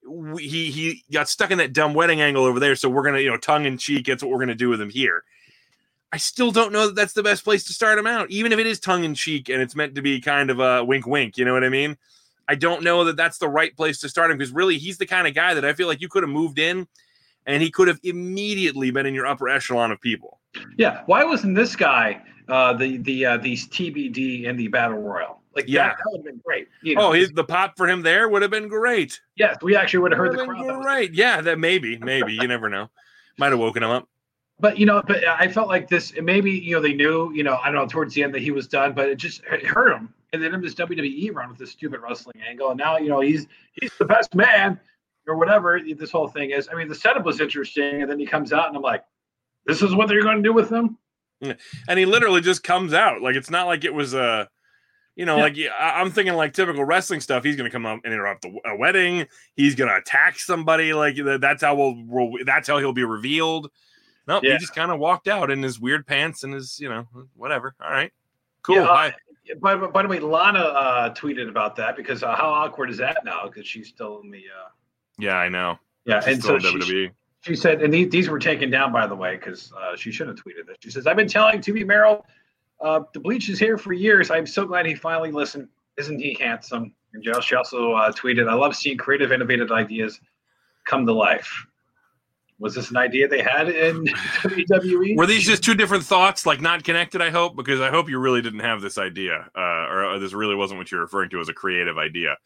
[0.09, 3.21] we, he he got stuck in that dumb wedding angle over there, so we're gonna
[3.21, 4.07] you know tongue in cheek.
[4.07, 5.25] That's what we're gonna do with him here.
[6.13, 8.59] I still don't know that that's the best place to start him out, even if
[8.59, 11.37] it is tongue in cheek and it's meant to be kind of a wink wink.
[11.37, 11.99] You know what I mean?
[12.49, 15.07] I don't know that that's the right place to start him because really he's the
[15.07, 16.87] kind of guy that I feel like you could have moved in
[17.47, 20.41] and he could have immediately been in your upper echelon of people.
[20.77, 25.41] Yeah, why wasn't this guy uh, the the uh, these TBD in the battle royal?
[25.55, 26.69] Like yeah, that, that would have been great.
[26.83, 29.21] You know, oh, the pop for him there would have been great.
[29.37, 30.83] Yes, we actually would have heard the crowd.
[30.83, 32.91] Great, yeah, that maybe, maybe you never know.
[33.39, 34.09] Might have woken him up.
[34.61, 36.13] But you know, but I felt like this.
[36.21, 37.33] Maybe you know they knew.
[37.33, 39.43] You know, I don't know towards the end that he was done, but it just
[39.51, 40.13] it hurt him.
[40.33, 43.47] And then this WWE run with this stupid wrestling angle, and now you know he's
[43.73, 44.79] he's the best man
[45.27, 46.69] or whatever this whole thing is.
[46.71, 49.05] I mean, the setup was interesting, and then he comes out, and I'm like,
[49.67, 50.99] this is what they're going to do with him.
[51.89, 54.49] And he literally just comes out like it's not like it was a
[55.17, 55.43] you know, yeah.
[55.43, 57.45] like I'm thinking like typical wrestling stuff.
[57.45, 59.27] He's going to come up and interrupt a wedding.
[59.55, 60.93] He's going to attack somebody.
[60.93, 63.71] Like that's how we'll, we'll that's how he'll be revealed.
[64.27, 64.53] No, nope, yeah.
[64.53, 67.07] he just kind of walked out in his weird pants and his, you know,
[67.37, 67.75] whatever.
[67.83, 68.13] All right,
[68.63, 68.77] cool.
[68.77, 69.11] Yeah, uh,
[69.61, 73.19] by, by the way, Lana uh, tweeted about that because uh, how awkward is that
[73.25, 73.47] now?
[73.47, 74.39] Because she's still in the.
[74.39, 74.69] Uh...
[75.19, 75.79] Yeah, I know.
[76.07, 77.11] Yeah, she's and so she,
[77.43, 80.29] she, said, and these, these were taken down by the way because uh, she should
[80.29, 80.77] have tweeted this.
[80.81, 82.25] She says, "I've been telling Tubby Merrill
[82.81, 84.31] uh, the Bleach is here for years.
[84.31, 85.69] I'm so glad he finally listened.
[85.97, 86.95] Isn't he handsome?
[87.13, 90.21] And Josh also uh, tweeted, I love seeing creative, innovative ideas
[90.85, 91.67] come to life.
[92.65, 94.05] Was this an idea they had in
[94.43, 95.19] WWE?
[95.19, 97.21] Were these just two different thoughts, like not connected?
[97.21, 100.33] I hope, because I hope you really didn't have this idea, uh, or, or, this
[100.33, 102.39] really wasn't what you're referring to as a creative idea.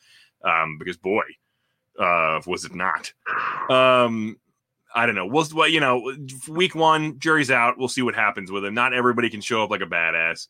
[0.43, 1.23] Um, because boy,
[2.01, 3.13] uh, was it not?
[3.71, 4.39] Um,
[4.93, 5.27] I don't know.
[5.27, 6.13] We'll, well, you know,
[6.49, 7.79] week one, jury's out.
[7.79, 8.75] We'll see what happens with him.
[8.75, 10.49] Not everybody can show up like a badass.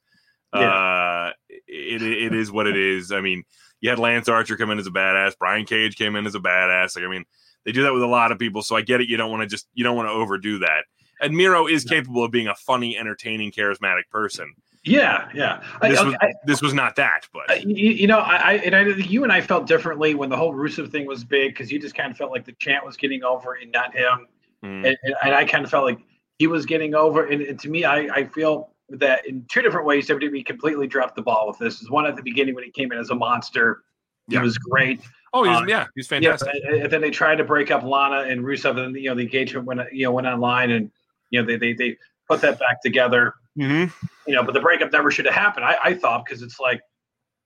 [0.54, 0.60] Yeah.
[0.62, 1.32] Uh,
[1.66, 3.12] it, it is what it is.
[3.12, 3.44] I mean,
[3.82, 5.34] you had Lance Archer come in as a badass.
[5.38, 6.96] Brian Cage came in as a badass.
[6.96, 7.26] Like, I mean,
[7.68, 8.62] they do that with a lot of people.
[8.62, 9.10] So I get it.
[9.10, 10.84] You don't want to just, you don't want to overdo that.
[11.20, 14.54] And Miro is capable of being a funny, entertaining, charismatic person.
[14.84, 15.62] Yeah, yeah.
[15.82, 18.84] This, I, was, I, this was not that, but you, you, know, I, and I
[18.84, 21.78] think you and I felt differently when the whole Rusev thing was big because you
[21.78, 24.26] just kind of felt like the chant was getting over and not him,
[24.64, 24.88] mm.
[24.88, 25.98] and, and, I kind of felt like
[26.38, 27.26] he was getting over.
[27.26, 31.16] And, and to me, I, I feel that in two different ways, WWE completely dropped
[31.16, 31.82] the ball with this.
[31.82, 33.82] Is one at the beginning when he came in as a monster,
[34.30, 35.02] he was great.
[35.32, 36.52] Oh, he's, um, yeah, he's fantastic.
[36.64, 39.22] Yeah, and then they tried to break up Lana and Rusev, and you know the
[39.22, 40.90] engagement went you know went online, and
[41.30, 41.96] you know they they they
[42.28, 43.34] put that back together.
[43.58, 43.92] Mm-hmm.
[44.26, 45.64] You know, but the breakup never should have happened.
[45.64, 46.80] I, I thought because it's like,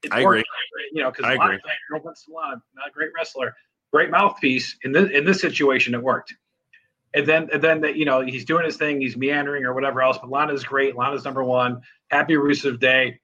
[0.03, 0.45] it's I agree.
[0.93, 1.61] You know, because a lot of
[2.75, 3.55] not a great wrestler,
[3.93, 4.77] great mouthpiece.
[4.83, 6.35] In this in this situation, it worked.
[7.15, 10.03] And then and then the, you know he's doing his thing, he's meandering or whatever
[10.03, 10.19] else.
[10.19, 10.97] But Lana's great.
[10.97, 11.81] Lana's number one.
[12.11, 13.21] Happy Rusev Day.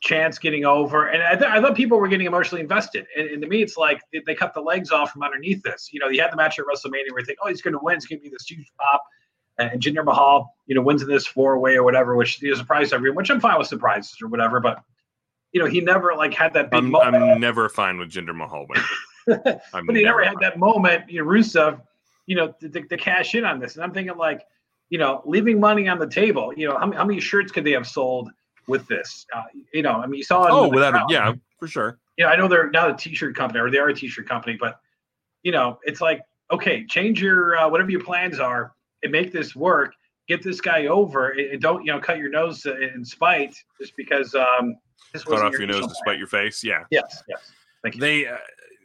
[0.00, 3.06] Chance getting over, and I, th- I thought people were getting emotionally invested.
[3.16, 5.90] And, and to me, it's like they, they, cut the legs off from underneath this.
[5.92, 7.80] You know, you had the match at WrestleMania where you think, oh, he's going to
[7.82, 9.04] win, it's going to be this huge pop
[9.60, 12.56] and Jinder Mahal, you know, wins in this four way or whatever, which is a
[12.56, 14.60] surprise to everyone, which I'm fine with surprises or whatever.
[14.60, 14.82] But
[15.52, 17.16] you know, he never like had that big I'm, moment.
[17.16, 18.84] I'm never fine with Jinder Mahal winning.
[19.72, 21.80] but he never had that moment, you know, Rusev,
[22.26, 23.74] you know, to, to, to, cash in on this.
[23.74, 24.46] And I'm thinking like,
[24.88, 26.52] you know, leaving money on the table.
[26.56, 28.30] You know, how, how many shirts could they have sold
[28.70, 29.26] with this?
[29.34, 29.42] Uh,
[29.74, 30.46] you know, I mean, you saw.
[30.48, 31.98] Oh, without a, yeah, for sure.
[32.16, 34.26] Yeah, you know, I know they're not a t-shirt company, or they are a t-shirt
[34.26, 34.80] company, but
[35.42, 39.54] you know, it's like, okay, change your uh, whatever your plans are and make this
[39.54, 39.94] work.
[40.28, 44.32] Get this guy over and don't you know cut your nose in spite just because
[44.36, 44.76] um,
[45.12, 46.62] cut off your, your nose to spite your face.
[46.62, 46.84] Yeah.
[46.92, 47.24] Yes.
[47.28, 47.50] Yes.
[47.82, 48.00] Thank you.
[48.00, 48.36] They, uh,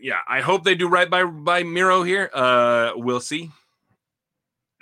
[0.02, 2.32] yeah, I hope they do right by by Miro here.
[2.34, 3.52] Uh, we'll see.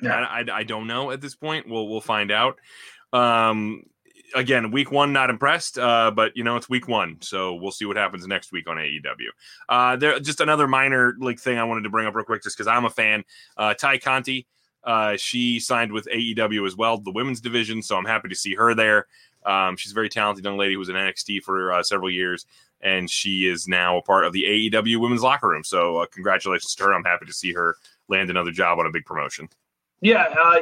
[0.01, 0.15] Yeah.
[0.15, 1.67] I, I, I don't know at this point.
[1.67, 2.59] We'll we'll find out.
[3.11, 3.83] Um,
[4.35, 7.85] again, week one, not impressed, uh, but you know it's week one, so we'll see
[7.85, 9.27] what happens next week on AEW.
[9.69, 12.57] Uh, there, just another minor like thing I wanted to bring up real quick, just
[12.57, 13.23] because I'm a fan.
[13.57, 14.47] Uh, Tay Conti,
[14.83, 18.55] uh, she signed with AEW as well, the women's division, so I'm happy to see
[18.55, 19.07] her there.
[19.45, 22.45] Um, she's a very talented young lady who was in NXT for uh, several years,
[22.81, 25.63] and she is now a part of the AEW women's locker room.
[25.63, 26.93] So uh, congratulations to her.
[26.93, 27.75] I'm happy to see her
[28.07, 29.49] land another job on a big promotion.
[30.03, 30.59] Yeah, uh,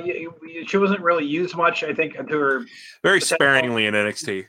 [0.67, 1.83] she wasn't really used much.
[1.83, 2.65] I think to her
[3.01, 4.45] very sparingly in NXT.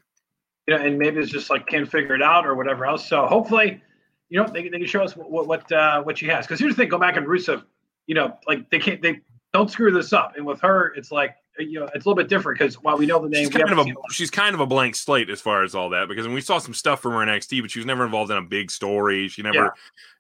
[0.67, 3.09] You know, and maybe it's just like can't figure it out or whatever else.
[3.09, 3.81] So hopefully,
[4.29, 6.47] you know, they, they can show us what what uh, what she has.
[6.47, 7.65] Because here's the thing: go back and Rusev,
[8.07, 9.21] you know, like they can't they
[9.55, 10.35] don't screw this up.
[10.37, 13.07] And with her, it's like you know, it's a little bit different because while we
[13.07, 15.65] know the name, she's kind of a she's kind of a blank slate as far
[15.65, 17.87] as all that because we saw some stuff from her in NXT, but she was
[17.87, 19.29] never involved in a big story.
[19.29, 19.71] She never yeah.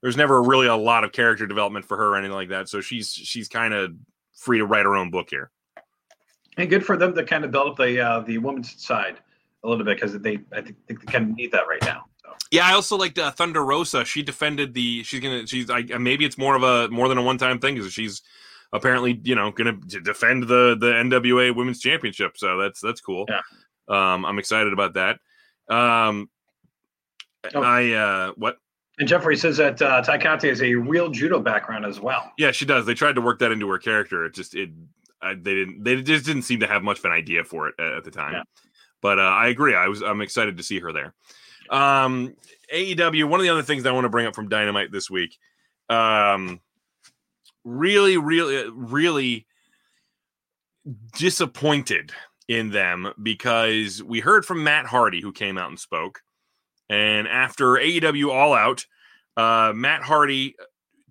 [0.00, 2.70] there's never really a lot of character development for her or anything like that.
[2.70, 3.92] So she's she's kind of
[4.42, 5.50] free to write her own book here.
[6.56, 9.20] And good for them to kind of build up the uh, the women's side
[9.64, 12.04] a little bit because they I think, think, they kind of need that right now.
[12.22, 12.34] So.
[12.50, 14.04] Yeah, I also liked uh, Thunder Rosa.
[14.04, 15.02] She defended the.
[15.04, 15.46] She's gonna.
[15.46, 18.20] She's like maybe it's more of a more than a one time thing because she's
[18.72, 22.36] apparently you know gonna defend the the NWA Women's Championship.
[22.36, 23.26] So that's that's cool.
[23.28, 23.40] Yeah.
[23.88, 25.18] Um, I'm excited about that.
[25.68, 26.28] Um,
[27.54, 27.62] oh.
[27.62, 28.58] I uh, what?
[28.98, 32.30] And Jeffrey says that uh, Conti has a real judo background as well.
[32.36, 32.84] Yeah, she does.
[32.84, 34.26] They tried to work that into her character.
[34.26, 34.70] It just it
[35.22, 37.74] I, they didn't they just didn't seem to have much of an idea for it
[37.78, 38.32] at, at the time.
[38.32, 38.42] Yeah.
[39.00, 39.74] But uh, I agree.
[39.74, 41.14] I was I'm excited to see her there.
[41.70, 42.34] Um,
[42.72, 43.28] AEW.
[43.28, 45.38] One of the other things I want to bring up from Dynamite this week.
[45.88, 46.60] Um,
[47.64, 49.46] really, really, really
[51.16, 52.12] disappointed
[52.48, 56.22] in them because we heard from Matt Hardy who came out and spoke
[56.92, 58.84] and after AEW All Out,
[59.38, 60.56] uh, Matt Hardy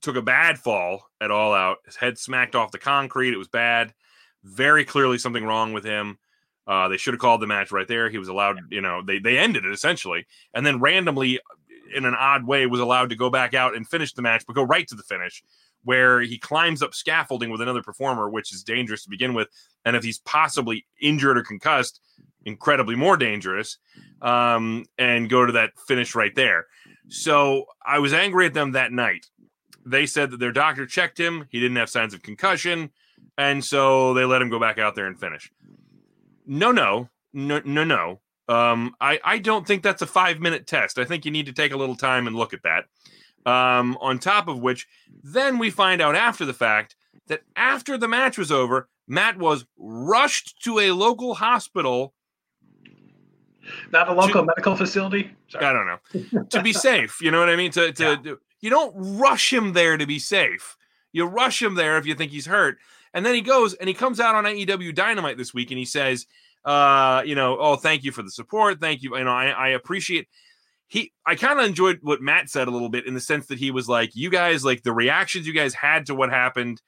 [0.02, 1.78] took a bad fall at All Out.
[1.86, 3.34] His head smacked off the concrete.
[3.34, 3.92] It was bad.
[4.44, 6.20] Very clearly something wrong with him.
[6.68, 8.12] Uh, they should have called the match right there.
[8.12, 11.40] He was allowed, you know, they they ended it essentially, and then randomly,
[11.96, 14.54] in an odd way, was allowed to go back out and finish the match, but
[14.56, 15.44] go right to the finish,
[15.84, 19.48] where he climbs up scaffolding with another performer, which is dangerous to begin with.
[19.84, 22.00] And if he's possibly injured or concussed,
[22.46, 23.78] incredibly more dangerous
[24.22, 26.68] um, and go to that finish right there.
[27.10, 29.28] So I was angry at them that night.
[29.86, 32.92] They said that their doctor checked him, he didn't have signs of concussion,
[33.38, 35.52] and so they let him go back out there and finish.
[36.46, 38.20] No, no, no, no, no.
[38.48, 41.00] Um, I, I don't think that's a five minute test.
[41.00, 42.86] I think you need to take a little time and look at that.
[43.50, 44.88] Um, on top of which,
[45.24, 46.96] then we find out after the fact
[47.28, 52.14] that after the match was over, Matt was rushed to a local hospital
[53.92, 55.32] not a local to, medical facility.
[55.50, 55.66] Sorry.
[55.66, 56.44] I don't know.
[56.50, 57.72] to be safe, you know what I mean.
[57.72, 58.34] To to yeah.
[58.62, 60.78] you don't rush him there to be safe.
[61.12, 62.78] You rush him there if you think he's hurt,
[63.14, 65.86] and then he goes and he comes out on AEW Dynamite this week and he
[65.86, 66.26] says,
[66.66, 69.18] uh, you know, oh, thank you for the support, thank you.
[69.18, 70.28] You know, I, I appreciate.
[70.88, 73.58] He, I kind of enjoyed what Matt said a little bit in the sense that
[73.58, 76.82] he was like, you guys, like the reactions you guys had to what happened,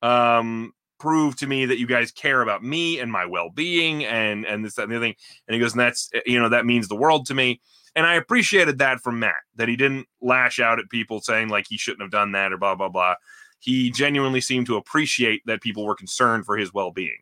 [0.00, 4.64] um, prove to me that you guys care about me and my well-being and and
[4.64, 5.16] this that, and the other thing
[5.48, 7.60] and he goes and that's you know that means the world to me
[7.96, 11.66] and i appreciated that from matt that he didn't lash out at people saying like
[11.68, 13.14] he shouldn't have done that or blah blah blah.
[13.62, 17.18] He genuinely seemed to appreciate that people were concerned for his well-being.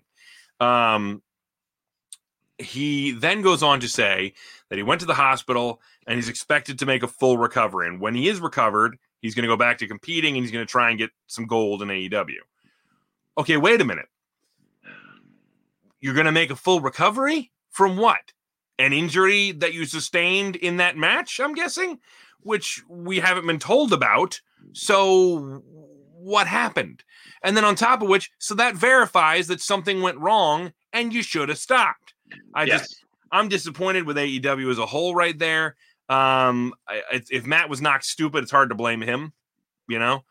[0.61, 1.23] Um
[2.61, 4.35] he then goes on to say
[4.69, 8.01] that he went to the hospital and he's expected to make a full recovery and
[8.01, 10.71] when he is recovered he's going to go back to competing and he's going to
[10.71, 12.39] try and get some gold in AEW
[13.39, 14.09] okay, wait a minute.
[16.01, 18.33] You're going to make a full recovery from what?
[18.79, 21.99] An injury that you sustained in that match, I'm guessing,
[22.41, 24.41] which we haven't been told about.
[24.73, 25.63] So,
[26.13, 27.03] what happened?
[27.43, 31.23] And then on top of which, so that verifies that something went wrong and you
[31.23, 32.15] should have stopped.
[32.55, 32.81] I yes.
[32.81, 35.77] just, I'm disappointed with AEW as a whole right there.
[36.09, 36.75] Um,
[37.31, 39.33] if Matt was knocked stupid, it's hard to blame him
[39.89, 40.25] you know,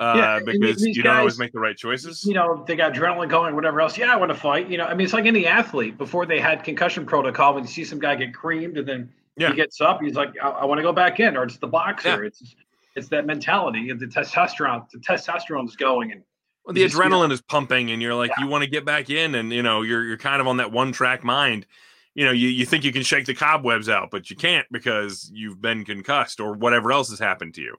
[0.00, 2.24] uh, yeah, because you don't always make the right choices.
[2.24, 3.96] You know, they got adrenaline going, whatever else.
[3.96, 4.68] Yeah, I want to fight.
[4.68, 7.54] You know, I mean, it's like any athlete before they had concussion protocol.
[7.54, 9.50] When you see some guy get creamed and then yeah.
[9.50, 11.68] he gets up, he's like, I, I want to go back in, or it's the
[11.68, 12.22] boxer.
[12.22, 12.26] Yeah.
[12.26, 12.56] It's
[12.96, 14.88] it's that mentality of the testosterone.
[14.90, 16.22] The testosterone's going and.
[16.64, 19.52] Well, the adrenaline is pumping, and you're like, you want to get back in, and
[19.52, 21.66] you know, you're you're kind of on that one track mind
[22.14, 25.30] you know, you, you think you can shake the cobwebs out, but you can't because
[25.34, 27.76] you've been concussed or whatever else has happened to you.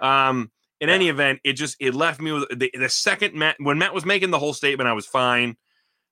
[0.00, 0.94] Um, in yeah.
[0.94, 4.04] any event, it just it left me with the, the second Matt when Matt was
[4.04, 5.56] making the whole statement, I was fine.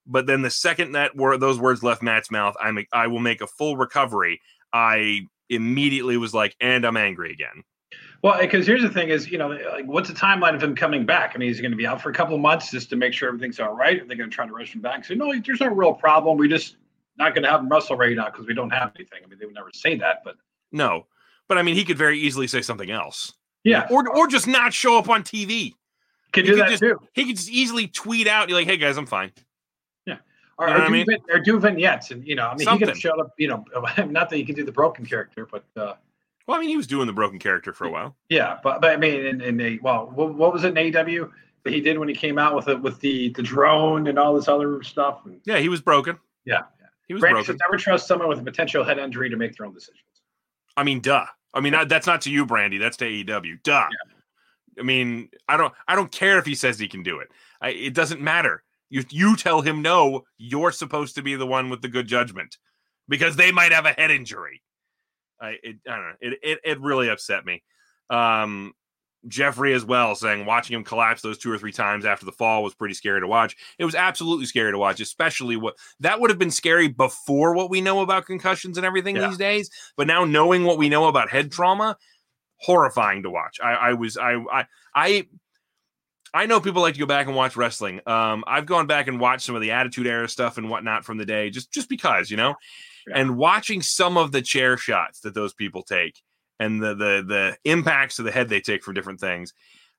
[0.06, 3.20] But then the second that word those words left Matt's mouth, I make I will
[3.20, 4.40] make a full recovery.
[4.72, 7.64] I immediately was like, and I'm angry again.
[8.22, 11.06] Well, because here's the thing: is you know, like, what's the timeline of him coming
[11.06, 11.32] back?
[11.34, 13.12] I mean, he's going to be out for a couple of months just to make
[13.12, 14.00] sure everything's all right.
[14.00, 15.04] Are they going to try to rush him back?
[15.04, 16.38] So no, there's no real problem.
[16.38, 16.76] We just
[17.18, 19.20] not going to have him wrestle right now because we don't have anything.
[19.24, 20.36] I mean, they would never say that, but
[20.72, 21.06] no,
[21.48, 23.32] but I mean, he could very easily say something else.
[23.66, 25.74] Yeah, or or just not show up on TV.
[26.32, 27.00] Could do that just, too.
[27.14, 29.32] He could just easily tweet out, "You're like, hey guys, I'm fine."
[30.06, 30.18] Yeah,
[30.56, 31.06] or, you know or, do, I mean?
[31.32, 32.86] or do vignettes, and you know, I mean, Something.
[32.86, 33.32] he could show up.
[33.38, 33.64] You know,
[34.06, 35.64] not that he could do the broken character, but.
[35.76, 35.94] uh
[36.46, 38.16] well, I mean, he was doing the broken character for a while.
[38.28, 41.28] Yeah, but but I mean, in, in a well, what, what was it in AEW
[41.64, 44.32] that he did when he came out with it with the the drone and all
[44.32, 45.22] this other stuff?
[45.24, 46.16] And, yeah, he was broken.
[46.44, 46.86] Yeah, yeah.
[47.08, 47.58] he was Brandon broken.
[47.68, 50.04] never trust someone with a potential head injury to make their own decisions.
[50.76, 51.26] I mean, duh.
[51.54, 52.78] I mean, that's not to you, Brandy.
[52.78, 53.62] That's to AEW.
[53.62, 53.88] Duh.
[53.90, 54.12] Yeah.
[54.78, 55.72] I mean, I don't.
[55.88, 57.28] I don't care if he says he can do it.
[57.60, 58.62] I, it doesn't matter.
[58.90, 60.24] You you tell him no.
[60.38, 62.56] You're supposed to be the one with the good judgment
[63.08, 64.62] because they might have a head injury.
[65.40, 66.14] I it, I don't know.
[66.20, 67.62] It, it it really upset me.
[68.10, 68.74] Um,
[69.28, 72.62] Jeffrey as well saying watching him collapse those two or three times after the fall
[72.62, 73.56] was pretty scary to watch.
[73.78, 77.70] It was absolutely scary to watch, especially what that would have been scary before what
[77.70, 79.28] we know about concussions and everything yeah.
[79.28, 79.70] these days.
[79.96, 81.96] But now knowing what we know about head trauma,
[82.58, 83.58] horrifying to watch.
[83.62, 85.26] I, I was I I I
[86.34, 88.00] I know people like to go back and watch wrestling.
[88.06, 91.18] Um, I've gone back and watched some of the Attitude Era stuff and whatnot from
[91.18, 92.54] the day, just just because you know
[93.14, 96.20] and watching some of the chair shots that those people take
[96.60, 99.52] and the the the impacts to the head they take for different things.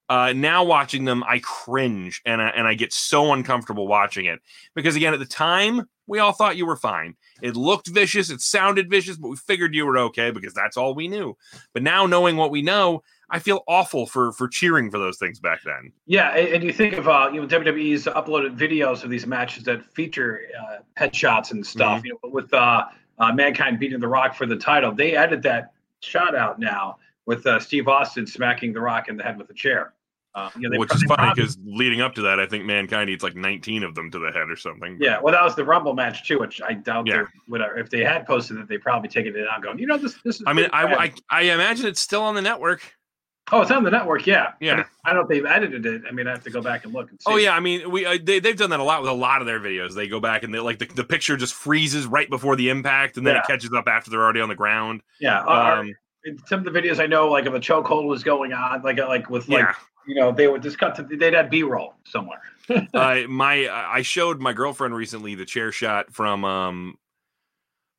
[0.10, 4.40] Uh, now watching them, I cringe and I, and I get so uncomfortable watching it
[4.74, 7.16] because again, at the time, we all thought you were fine.
[7.42, 10.96] It looked vicious, it sounded vicious, but we figured you were okay because that's all
[10.96, 11.36] we knew.
[11.74, 15.42] But now knowing what we know, I feel awful for for cheering for those things
[15.42, 15.92] back then.
[16.06, 19.84] Yeah, and you think of uh, you know WWE's uploaded videos of these matches that
[19.94, 21.98] feature uh, headshots and stuff.
[21.98, 22.06] Mm-hmm.
[22.06, 22.86] You know, with uh,
[23.20, 27.46] uh, Mankind beating The Rock for the title, they added that shot out now with
[27.46, 29.94] uh, Steve Austin smacking The Rock in the head with a chair.
[30.38, 33.24] Uh, you know, Which is funny because leading up to that, I think Mankind eats
[33.24, 34.96] like 19 of them to the head or something.
[35.02, 37.08] Yeah, well, that was the Rumble match too, which I doubt.
[37.08, 37.24] Yeah.
[37.48, 37.80] Whatever.
[37.80, 40.36] If they had posted it, they probably taken it out, going, you know, this this
[40.36, 40.44] is.
[40.46, 42.97] I mean, I, I, I imagine it's still on the network.
[43.52, 44.28] Oh, it's on the network.
[44.28, 44.84] Yeah, yeah.
[45.06, 46.02] I don't know if they've edited it.
[46.08, 47.10] I mean, I have to go back and look.
[47.10, 47.32] And see.
[47.32, 49.40] oh yeah, I mean, we uh, they they've done that a lot with a lot
[49.40, 49.96] of their videos.
[49.96, 53.16] They go back and they like the, the picture just freezes right before the impact,
[53.16, 53.42] and then yeah.
[53.42, 55.02] it catches up after they're already on the ground.
[55.22, 55.42] Yeah.
[55.44, 55.96] Um,
[56.46, 59.30] some of the videos I know, like if a chokehold was going on, like like
[59.30, 59.74] with like yeah.
[60.06, 62.42] you know they would just cut to they'd have B roll somewhere.
[62.94, 66.96] uh, my I showed my girlfriend recently the chair shot from um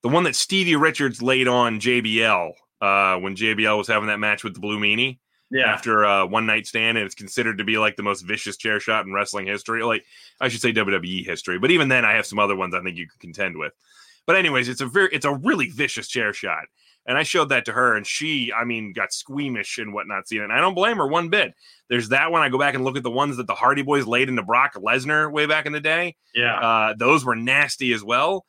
[0.02, 4.44] the one that Stevie Richards laid on JBL uh when JBL was having that match
[4.44, 5.18] with the Blue Meanie
[5.50, 5.72] yeah.
[5.72, 8.80] after a one night stand, and it's considered to be like the most vicious chair
[8.80, 9.82] shot in wrestling history.
[9.82, 10.04] Like
[10.40, 12.96] I should say WWE history, but even then, I have some other ones I think
[12.96, 13.72] you could contend with.
[14.26, 16.64] But anyways, it's a very it's a really vicious chair shot,
[17.06, 20.42] and I showed that to her, and she, I mean, got squeamish and whatnot seeing
[20.42, 20.44] it.
[20.44, 21.54] And I don't blame her one bit.
[21.88, 22.42] There's that one.
[22.42, 24.74] I go back and look at the ones that the Hardy Boys laid into Brock
[24.74, 26.16] Lesnar way back in the day.
[26.34, 28.44] Yeah, uh, those were nasty as well.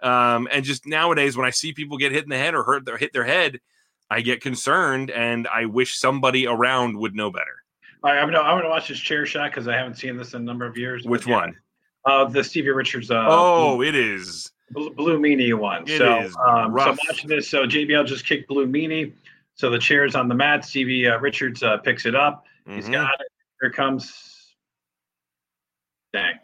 [0.00, 2.84] Um, and just nowadays, when I see people get hit in the head or hurt
[2.84, 3.58] their hit their head,
[4.10, 7.64] I get concerned and I wish somebody around would know better.
[8.02, 10.34] All right, I'm gonna I'm gonna watch this chair shot because I haven't seen this
[10.34, 11.04] in a number of years.
[11.04, 11.36] Which yeah.
[11.36, 11.56] one?
[12.04, 13.10] Uh, the Stevie Richards.
[13.10, 15.84] Uh, oh, blue, it is blue, blue meanie one.
[15.88, 17.48] It so, is um, so I'm watching this.
[17.48, 19.12] So JBL just kicked blue meanie.
[19.54, 20.64] So the chair's on the mat.
[20.64, 22.44] Stevie uh, Richards uh, picks it up.
[22.66, 22.76] Mm-hmm.
[22.76, 23.28] He's got it.
[23.60, 24.54] Here comes.
[26.12, 26.34] Dang.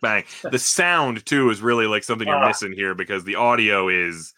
[0.00, 0.24] Bang.
[0.50, 4.34] The sound too is really like something you're uh, missing here because the audio is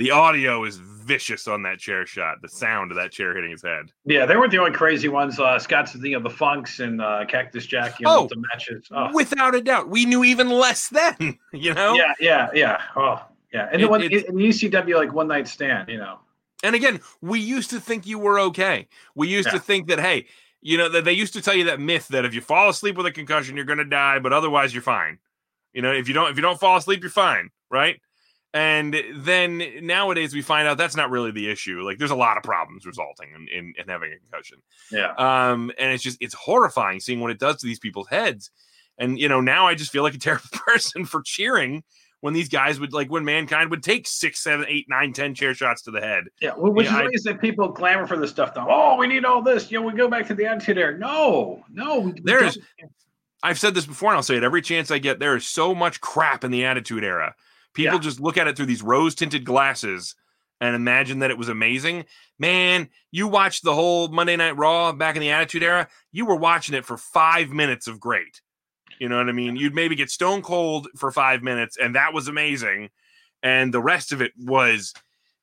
[0.00, 2.40] the audio is vicious on that chair shot.
[2.40, 3.92] The sound of that chair hitting his head.
[4.06, 5.38] Yeah, they weren't the only crazy ones.
[5.38, 8.00] Uh, Scott's, you know, the Funks and uh, Cactus Jack.
[8.00, 8.88] You know, oh, the matches.
[8.90, 9.12] Oh.
[9.12, 11.38] Without a doubt, we knew even less then.
[11.52, 11.94] You know.
[11.94, 12.82] Yeah, yeah, yeah.
[12.96, 13.68] Oh, yeah.
[13.70, 15.90] And it, the one in ECW, like one night stand.
[15.90, 16.20] You know.
[16.62, 18.88] And again, we used to think you were okay.
[19.14, 19.54] We used yeah.
[19.54, 20.26] to think that hey,
[20.62, 22.96] you know, that they used to tell you that myth that if you fall asleep
[22.96, 25.18] with a concussion, you're going to die, but otherwise you're fine.
[25.74, 28.00] You know, if you don't if you don't fall asleep, you're fine, right?
[28.52, 31.82] And then nowadays we find out that's not really the issue.
[31.82, 34.58] Like there's a lot of problems resulting in, in, in having a concussion.
[34.90, 35.12] Yeah.
[35.16, 38.50] Um, and it's just it's horrifying seeing what it does to these people's heads.
[38.98, 41.84] And you know, now I just feel like a terrible person for cheering
[42.22, 45.54] when these guys would like when mankind would take six, seven, eight, nine, ten chair
[45.54, 46.24] shots to the head.
[46.40, 48.52] Yeah, which yeah, is I, that people clamor for this stuff.
[48.52, 49.70] Though, oh, we need all this.
[49.70, 50.98] You know, we go back to the attitude era.
[50.98, 52.58] No, no, there is.
[53.42, 55.20] I've said this before, and I'll say it every chance I get.
[55.20, 57.36] There is so much crap in the attitude era
[57.74, 58.00] People yeah.
[58.00, 60.14] just look at it through these rose tinted glasses
[60.60, 62.04] and imagine that it was amazing.
[62.38, 66.36] Man, you watched the whole Monday Night Raw back in the Attitude Era, you were
[66.36, 68.42] watching it for five minutes of great.
[68.98, 69.56] You know what I mean?
[69.56, 72.90] You'd maybe get stone cold for five minutes, and that was amazing.
[73.42, 74.92] And the rest of it was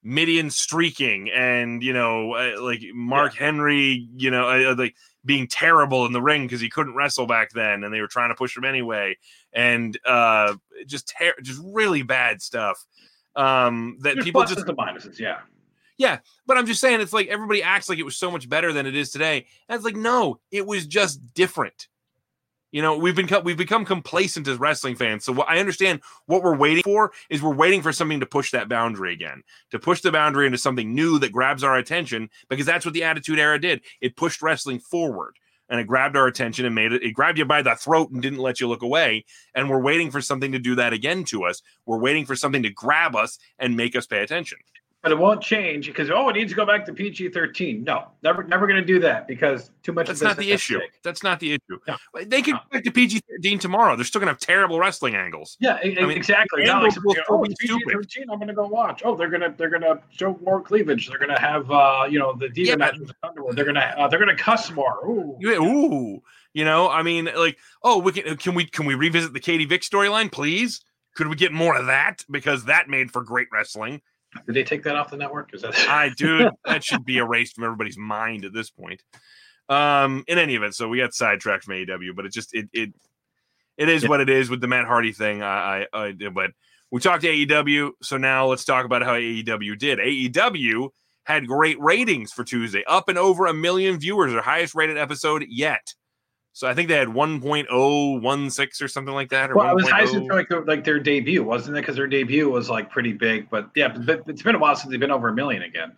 [0.04, 3.46] Mideon streaking and you know uh, like Mark yeah.
[3.46, 4.96] Henry, you know, uh, uh, like
[5.28, 8.30] being terrible in the ring because he couldn't wrestle back then, and they were trying
[8.30, 9.16] to push him anyway,
[9.54, 10.56] and uh,
[10.88, 12.84] just ter- just really bad stuff.
[13.36, 15.40] Um, that There's people just the minuses, yeah.
[15.98, 18.72] Yeah, but I'm just saying it's like everybody acts like it was so much better
[18.72, 19.46] than it is today.
[19.68, 21.88] And it's like no, it was just different.
[22.72, 25.24] You know, we've been we've become complacent as wrestling fans.
[25.24, 28.52] So what I understand what we're waiting for is we're waiting for something to push
[28.52, 32.66] that boundary again, to push the boundary into something new that grabs our attention because
[32.66, 33.82] that's what the Attitude Era did.
[34.02, 35.38] It pushed wrestling forward
[35.70, 38.22] and it grabbed our attention and made it it grabbed you by the throat and
[38.22, 39.24] didn't let you look away
[39.56, 41.62] and we're waiting for something to do that again to us.
[41.86, 44.58] We're waiting for something to grab us and make us pay attention
[45.08, 47.82] but it won't change because oh, it needs to go back to PG thirteen.
[47.86, 50.08] No, never, never going to do that because too much.
[50.08, 50.82] That's not the issue.
[51.02, 51.80] That's not the issue.
[51.88, 51.96] No.
[52.26, 52.60] They can no.
[52.60, 53.96] go back to PG thirteen tomorrow.
[53.96, 55.56] They're still going to have terrible wrestling angles.
[55.62, 56.66] Yeah, I mean, exactly.
[56.66, 56.94] Not like,
[57.30, 58.30] oh, PG thirteen.
[58.30, 59.02] I'm going to go watch.
[59.06, 61.08] Oh, they're gonna they're gonna show more cleavage.
[61.08, 63.56] They're going to have uh, you know the diva yeah, matches Underworld.
[63.56, 65.06] They're gonna uh, they're gonna cuss more.
[65.08, 65.38] Ooh.
[65.42, 66.22] ooh.
[66.54, 69.66] You know, I mean, like, oh, we can can we can we revisit the Katie
[69.66, 70.82] Vick storyline, please?
[71.16, 74.02] Could we get more of that because that made for great wrestling?
[74.46, 75.54] Did they take that off the network?
[75.54, 79.04] Is that I dude, that should be erased from everybody's mind at this point.
[79.70, 82.94] Um, in any event, so we got sidetracked from AEW, but it just it it
[83.78, 84.10] it is yeah.
[84.10, 85.42] what it is with the Matt Hardy thing.
[85.42, 86.52] I, I, I but
[86.90, 90.00] we talked to AEW, so now let's talk about how AEW did.
[90.00, 90.90] AEW
[91.26, 95.46] had great ratings for Tuesday, up and over a million viewers, their highest rated episode
[95.50, 95.94] yet.
[96.58, 99.52] So I think they had 1.016 or something like that.
[99.52, 100.26] Or well, it was high oh.
[100.26, 101.82] for like, like their debut, wasn't it?
[101.82, 103.48] Because their debut was like pretty big.
[103.52, 105.96] But yeah, but it's been a while since they've been over a million again,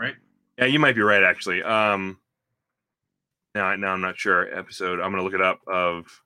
[0.00, 0.14] right?
[0.56, 1.62] Yeah, you might be right actually.
[1.62, 2.18] Um,
[3.54, 4.50] now, now I'm not sure.
[4.58, 5.60] Episode, I'm gonna look it up.
[5.66, 6.22] Of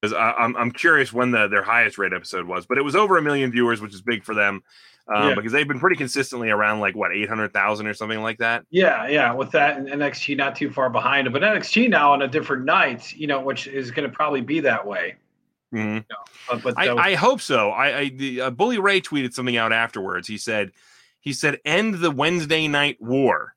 [0.00, 3.18] because I'm I'm curious when the their highest rate episode was, but it was over
[3.18, 4.64] a million viewers, which is big for them
[5.08, 5.34] um, yeah.
[5.34, 8.64] because they've been pretty consistently around like what 800,000 or something like that.
[8.70, 12.22] Yeah, yeah, with that and NXT not too far behind it, but NXT now on
[12.22, 15.16] a different night, you know, which is going to probably be that way.
[15.74, 15.94] Mm-hmm.
[15.94, 16.16] You know,
[16.50, 17.70] but, but I, I, hope so.
[17.70, 20.28] I, I the, uh, Bully Ray tweeted something out afterwards.
[20.28, 20.70] He said,
[21.20, 23.54] he said, end the Wednesday night war.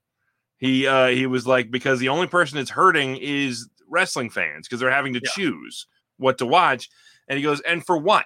[0.58, 4.80] He uh, he was like because the only person that's hurting is wrestling fans because
[4.80, 5.32] they're having to yeah.
[5.36, 5.86] choose
[6.18, 6.90] what to watch.
[7.28, 8.26] And he goes, and for what?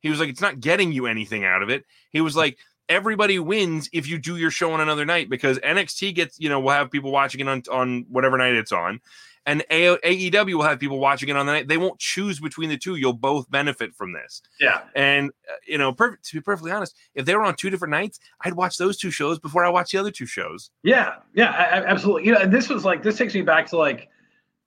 [0.00, 1.84] He was like, it's not getting you anything out of it.
[2.10, 6.14] He was like, everybody wins if you do your show on another night because NXT
[6.14, 9.00] gets, you know, we'll have people watching it on, on whatever night it's on.
[9.46, 11.66] And AEW will have people watching it on the night.
[11.66, 12.96] They won't choose between the two.
[12.96, 14.42] You'll both benefit from this.
[14.60, 14.82] Yeah.
[14.94, 17.90] And, uh, you know, perfect, to be perfectly honest, if they were on two different
[17.90, 20.70] nights, I'd watch those two shows before I watch the other two shows.
[20.82, 21.14] Yeah.
[21.34, 21.52] Yeah.
[21.52, 22.26] I, absolutely.
[22.26, 24.08] You know, and this was like, this takes me back to like,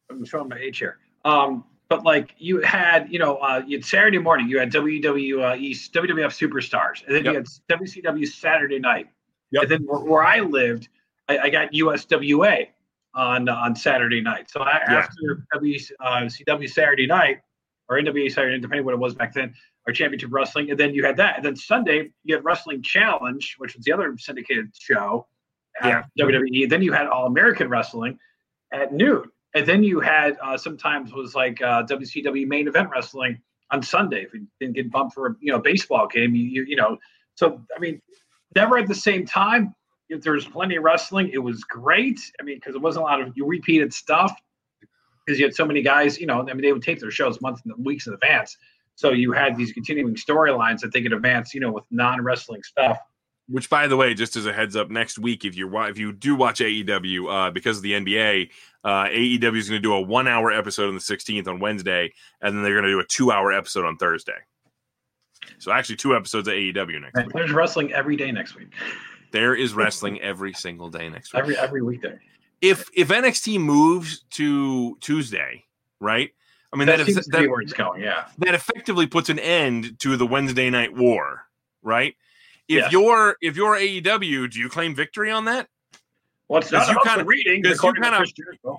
[0.10, 0.98] I'm showing my age here.
[1.24, 5.22] Um, but like you had, you know, uh, you had Saturday morning, you had WWE,
[5.22, 7.34] WWF Superstars, and then yep.
[7.34, 9.10] you had WCW Saturday Night.
[9.52, 9.62] Yep.
[9.62, 10.90] And then where, where I lived,
[11.30, 12.70] I, I, got USWA
[13.14, 14.50] on on Saturday night.
[14.50, 14.98] So I, yeah.
[14.98, 17.42] after WCW uh, Saturday Night
[17.88, 19.54] or NWA Saturday, night, depending what it was back then,
[19.88, 23.54] or Championship Wrestling, and then you had that, and then Sunday you had Wrestling Challenge,
[23.60, 25.28] which was the other syndicated show.
[25.84, 26.06] Yeah.
[26.20, 26.68] WWE.
[26.68, 28.18] Then you had All American Wrestling
[28.72, 29.30] at noon.
[29.56, 33.40] And then you had uh, sometimes was like uh, WCW main event wrestling
[33.72, 34.24] on Sunday.
[34.24, 36.98] If you didn't get bumped for a you know baseball game, you, you you know.
[37.36, 38.02] So I mean,
[38.56, 39.76] never at the same time.
[40.10, 42.20] If there was plenty of wrestling, it was great.
[42.40, 44.38] I mean, because it wasn't a lot of you repeated stuff.
[45.26, 47.40] Because you had so many guys, you know, I mean, they would tape their shows
[47.40, 48.58] months and weeks in advance.
[48.96, 52.62] So you had these continuing storylines that they could advance, you know, with non wrestling
[52.64, 53.00] stuff.
[53.50, 56.14] Which, by the way, just as a heads up, next week if you if you
[56.14, 58.50] do watch AEW uh, because of the NBA,
[58.86, 62.14] uh, AEW is going to do a one hour episode on the 16th on Wednesday,
[62.42, 64.38] and then they're going to do a two hour episode on Thursday.
[65.60, 67.34] So actually, two episodes of AEW next week.
[67.34, 68.70] There's wrestling every day next week.
[69.32, 71.42] There is wrestling every single day next week.
[71.42, 72.18] Every every weekday.
[72.62, 75.66] If if NXT moves to Tuesday,
[76.00, 76.32] right?
[76.72, 78.02] I mean that, that seems that, where it's going.
[78.02, 81.46] Yeah, that effectively puts an end to the Wednesday night war,
[81.82, 82.16] right?
[82.78, 85.68] If you're if you're AEW, do you claim victory on that?
[86.48, 88.32] Well, it's not you kind of reading because you kind of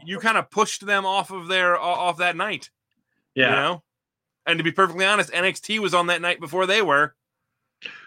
[0.05, 2.70] you kind of pushed them off of their off that night.
[3.34, 3.49] Yeah.
[3.49, 3.82] You know?
[4.47, 7.14] And to be perfectly honest, NXT was on that night before they were.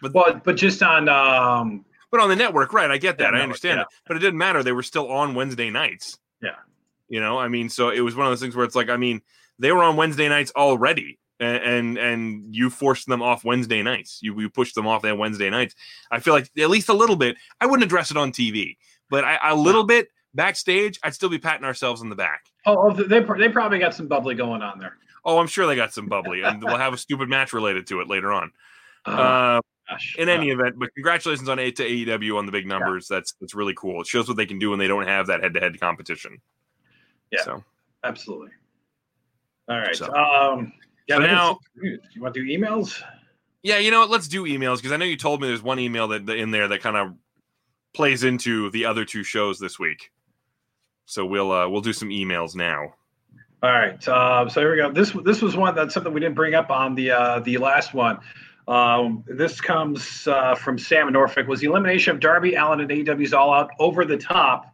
[0.02, 2.90] But well, but just on um but on the network, right?
[2.90, 3.36] I get that.
[3.36, 3.82] I understand yeah.
[3.82, 3.88] it.
[4.08, 4.64] But it didn't matter.
[4.64, 6.18] They were still on Wednesday nights.
[6.42, 6.56] Yeah.
[7.10, 8.98] You know, I mean, so it was one of those things where it's like, I
[8.98, 9.22] mean,
[9.60, 14.20] they were on Wednesday nights already and, and and you forced them off Wednesday nights.
[14.22, 15.76] You you pushed them off that Wednesday nights.
[16.12, 17.38] I feel like at least a little bit.
[17.62, 18.78] I wouldn't address it on TV,
[19.10, 22.46] but I, a little bit backstage, I'd still be patting ourselves on the back.
[22.66, 24.98] Oh, oh they they probably got some bubbly going on there.
[25.26, 28.00] Oh, I'm sure they got some bubbly, and we'll have a stupid match related to
[28.00, 28.52] it later on.
[29.06, 29.60] Uh,
[29.90, 33.08] uh, in any event, but congratulations on it to AEW on the big numbers.
[33.10, 33.18] Yeah.
[33.18, 34.02] That's that's really cool.
[34.02, 36.40] It shows what they can do when they don't have that head to head competition.
[37.32, 37.44] Yeah.
[37.44, 37.64] So
[38.04, 38.50] absolutely.
[39.70, 39.96] All right.
[39.96, 40.74] So, um
[41.08, 43.02] yeah, now you want to do emails?
[43.64, 44.10] Yeah, you know what?
[44.10, 46.68] Let's do emails because I know you told me there's one email that in there
[46.68, 47.14] that kind of
[47.94, 50.12] plays into the other two shows this week.
[51.06, 52.94] So we'll uh, we'll do some emails now.
[53.64, 54.08] All right.
[54.08, 54.92] Uh, so here we go.
[54.92, 57.94] This this was one that's something we didn't bring up on the uh, the last
[57.94, 58.20] one.
[58.68, 61.48] Um, this comes uh, from Sam Norfolk.
[61.48, 64.74] Was the elimination of Darby Allin and AEW's All Out over the top?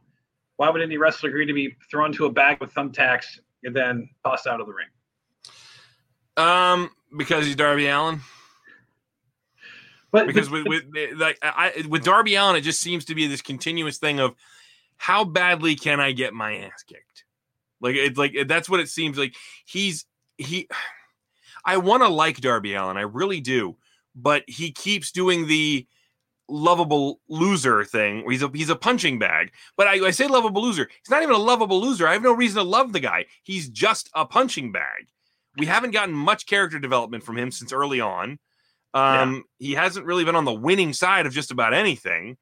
[0.57, 4.09] Why would any wrestler agree to be thrown to a bag with thumbtacks and then
[4.25, 4.87] tossed out of the ring?
[6.37, 8.21] Um, because he's Darby Allin.
[10.11, 10.83] But because with, with
[11.15, 14.35] like I, with Darby Allin, it just seems to be this continuous thing of
[14.97, 17.25] how badly can I get my ass kicked?
[17.81, 19.35] Like it's like that's what it seems like.
[19.65, 20.05] He's
[20.37, 20.67] he.
[21.65, 23.77] I want to like Darby Allin, I really do,
[24.13, 25.87] but he keeps doing the
[26.49, 28.29] lovable loser thing.
[28.29, 29.51] He's a he's a punching bag.
[29.77, 30.89] But I, I say lovable loser.
[31.01, 32.07] He's not even a lovable loser.
[32.07, 33.25] I have no reason to love the guy.
[33.43, 35.07] He's just a punching bag.
[35.57, 38.39] We haven't gotten much character development from him since early on.
[38.93, 39.67] Um, yeah.
[39.67, 42.37] He hasn't really been on the winning side of just about anything,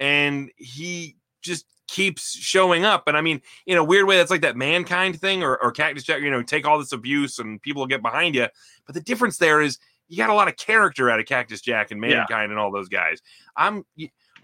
[0.00, 3.04] and he just keeps showing up.
[3.06, 6.02] And I mean, in a weird way, that's like that mankind thing or, or Cactus
[6.02, 8.48] Jack, you know, take all this abuse and people will get behind you.
[8.86, 11.90] But the difference there is you got a lot of character out of Cactus Jack
[11.90, 12.44] and mankind yeah.
[12.44, 13.20] and all those guys.
[13.56, 13.84] I'm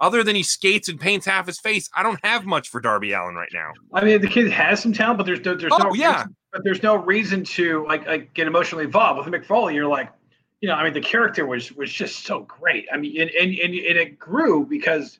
[0.01, 3.12] other than he skates and paints half his face, I don't have much for Darby
[3.12, 3.73] Allin right now.
[3.93, 6.25] I mean, the kid has some talent, but there's there's oh, no yeah.
[6.53, 9.74] But there's no reason to like, like get emotionally involved with Mick Foley.
[9.74, 10.12] You're like,
[10.61, 12.86] you know, I mean, the character was was just so great.
[12.92, 15.18] I mean, and and, and, and it grew because,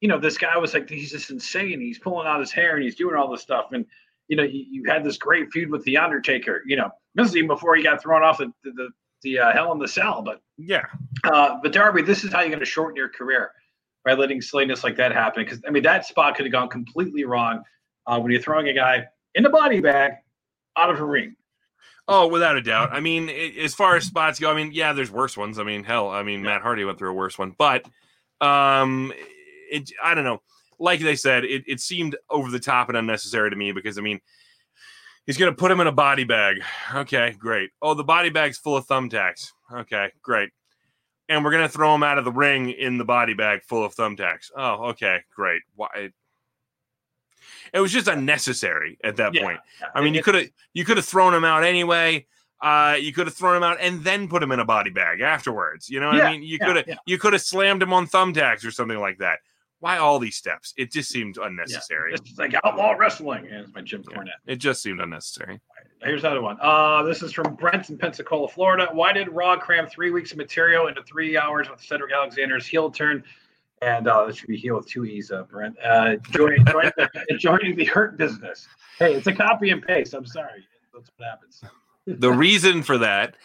[0.00, 1.80] you know, this guy was like, he's just insane.
[1.80, 3.66] He's pulling out his hair and he's doing all this stuff.
[3.72, 3.86] And,
[4.28, 6.62] you know, you, you had this great feud with the Undertaker.
[6.66, 8.88] You know, this is even before he got thrown off the the, the,
[9.22, 10.20] the uh, Hell in the Cell.
[10.20, 10.84] But yeah,
[11.24, 13.52] uh, but Darby, this is how you're going to shorten your career
[14.04, 15.44] by letting silliness like that happen.
[15.44, 17.62] Because I mean, that spot could have gone completely wrong
[18.08, 19.06] uh, when you're throwing a guy
[19.36, 20.14] in the body bag
[20.76, 21.36] out of a ring.
[22.08, 22.90] Oh, without a doubt.
[22.92, 25.58] I mean, as far as spots go, I mean, yeah, there's worse ones.
[25.58, 26.42] I mean, hell, I mean.
[26.42, 27.84] Matt Hardy went through a worse one, but
[28.40, 29.12] um,
[29.70, 30.42] it, I don't know.
[30.78, 34.00] Like they said, it, it seemed over the top and unnecessary to me because I
[34.00, 34.20] mean,
[35.26, 36.60] he's gonna put him in a body bag.
[36.92, 37.70] Okay, great.
[37.80, 39.52] Oh, the body bag's full of thumbtacks.
[39.72, 40.50] Okay, great.
[41.28, 43.94] And we're gonna throw him out of the ring in the body bag full of
[43.94, 44.50] thumbtacks.
[44.56, 45.62] Oh, okay, great.
[45.76, 46.10] Why?
[47.72, 49.42] It was just unnecessary at that yeah.
[49.42, 49.60] point.
[49.94, 52.26] I mean, you could have you could have thrown him out anyway.
[52.60, 55.20] Uh, you could have thrown him out and then put him in a body bag
[55.20, 55.88] afterwards.
[55.90, 56.42] You know what yeah, I mean?
[56.42, 59.40] You yeah, could have you could have slammed him on thumbtacks or something like that.
[59.80, 60.72] Why all these steps?
[60.76, 62.14] It just seemed unnecessary.
[62.14, 63.46] It's like outlaw wrestling.
[63.46, 64.28] It's my Jim Cornette.
[64.46, 65.60] It just seemed unnecessary.
[66.02, 66.56] Here's another one.
[66.60, 68.88] Uh, this is from Brent in Pensacola, Florida.
[68.92, 72.92] Why did Raw cram three weeks of material into three hours with Cedric Alexander's heel
[72.92, 73.24] turn?
[73.82, 75.76] And uh, this should be here with two E's, uh, Brent.
[75.84, 77.08] Uh, join, join the,
[77.38, 78.68] joining the hurt business.
[78.98, 80.14] Hey, it's a copy and paste.
[80.14, 80.66] I'm sorry.
[80.94, 81.64] That's what happens.
[82.06, 83.36] the reason for that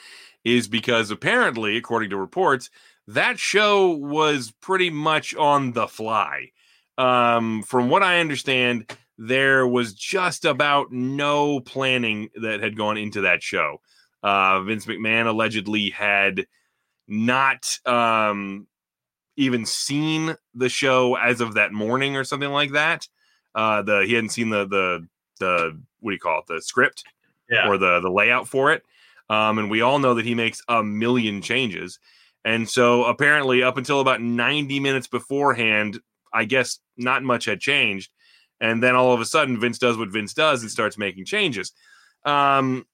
[0.43, 2.69] is because apparently, according to reports,
[3.07, 6.51] that show was pretty much on the fly.
[6.97, 13.21] Um, from what I understand, there was just about no planning that had gone into
[13.21, 13.81] that show.
[14.21, 16.45] Uh, Vince McMahon allegedly had
[17.07, 18.67] not um,
[19.38, 23.07] even seen the show as of that morning or something like that.
[23.55, 25.07] Uh, the he hadn't seen the the
[25.39, 27.03] the what do you call it the script
[27.49, 27.67] yeah.
[27.67, 28.83] or the the layout for it.
[29.29, 31.99] Um, and we all know that he makes a million changes.
[32.45, 35.99] And so apparently, up until about 90 minutes beforehand,
[36.33, 38.09] I guess not much had changed.
[38.61, 41.73] And then all of a sudden, Vince does what Vince does and starts making changes.
[42.23, 42.85] Um,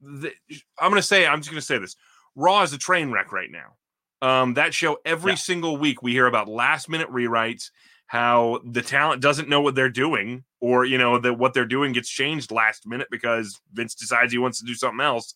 [0.00, 0.32] the,
[0.78, 1.96] I'm going to say, I'm just going to say this
[2.36, 3.74] Raw is a train wreck right now.
[4.22, 5.36] Um, that show every yeah.
[5.36, 7.70] single week we hear about last minute rewrites,
[8.06, 11.92] how the talent doesn't know what they're doing, or you know that what they're doing
[11.92, 15.34] gets changed last minute because Vince decides he wants to do something else,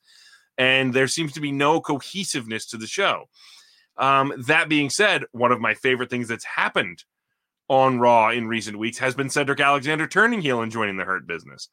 [0.57, 3.25] and there seems to be no cohesiveness to the show.
[3.99, 7.03] Um, that being said, one of my favorite things that's happened
[7.69, 11.27] on Raw in recent weeks has been Cedric Alexander turning heel and joining the Hurt
[11.27, 11.69] Business.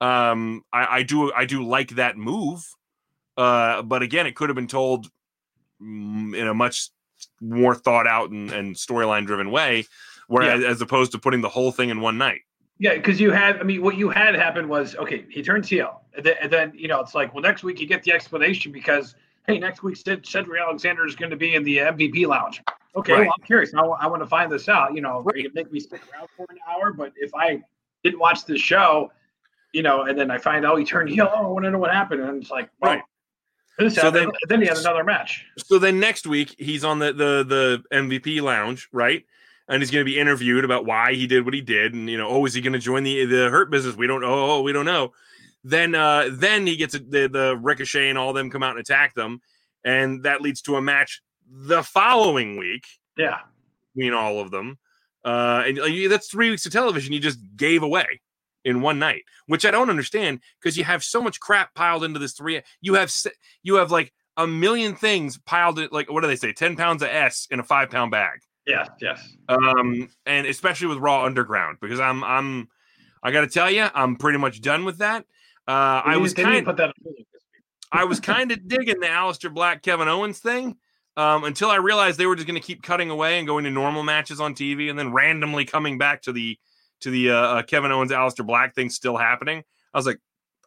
[0.00, 2.66] Um, I, I do I do like that move,
[3.36, 5.06] uh, but again, it could have been told
[5.80, 6.90] in a much
[7.40, 9.86] more thought out and, and storyline driven way,
[10.28, 10.68] whereas yeah.
[10.68, 12.42] as opposed to putting the whole thing in one night.
[12.78, 16.02] Yeah, because you had, I mean, what you had happen was okay, he turns heel,
[16.14, 18.70] and then, and then, you know it's like, well, next week you get the explanation
[18.70, 19.14] because
[19.46, 22.62] hey, next week Cedric Alexander is going to be in the MVP lounge.
[22.94, 23.20] Okay, right.
[23.20, 23.72] well, I'm curious.
[23.74, 24.94] I, I want to find this out.
[24.94, 25.36] You know, right.
[25.36, 27.62] you can make me stick around for an hour, but if I
[28.04, 29.10] didn't watch the show,
[29.72, 31.78] you know, and then I find out he turned heel, oh, I want to know
[31.78, 33.02] what happened, and it's like, well, right
[33.90, 35.44] So then, then he had another match.
[35.58, 39.24] So then next week he's on the the the MVP lounge, right?
[39.68, 42.16] And he's going to be interviewed about why he did what he did, and you
[42.16, 43.96] know, oh, is he going to join the the hurt business?
[43.96, 44.32] We don't know.
[44.32, 45.12] Oh, we don't know.
[45.62, 48.80] Then uh then he gets a, the the Ricochet and all them come out and
[48.80, 49.40] attack them,
[49.84, 51.20] and that leads to a match
[51.50, 52.86] the following week.
[53.18, 53.40] Yeah,
[53.94, 54.78] between all of them,
[55.24, 58.20] uh, and uh, that's three weeks of television you just gave away
[58.66, 62.18] in one night, which I don't understand because you have so much crap piled into
[62.18, 62.60] this three.
[62.80, 63.14] You have
[63.62, 67.02] you have like a million things piled in, like what do they say, ten pounds
[67.02, 68.40] of s in a five pound bag.
[68.66, 69.36] Yes, yes.
[69.48, 72.68] Um, and especially with Raw Underground because I'm I'm
[73.22, 75.24] I got to tell you I'm pretty much done with that.
[75.68, 76.80] Uh, I was kind of
[77.92, 80.76] I was kind of digging the Aleister Black Kevin Owens thing.
[81.18, 83.70] Um, until I realized they were just going to keep cutting away and going to
[83.70, 86.58] normal matches on TV, and then randomly coming back to the
[87.00, 89.62] to the uh, uh, Kevin Owens Aleister Black thing still happening.
[89.94, 90.18] I was like,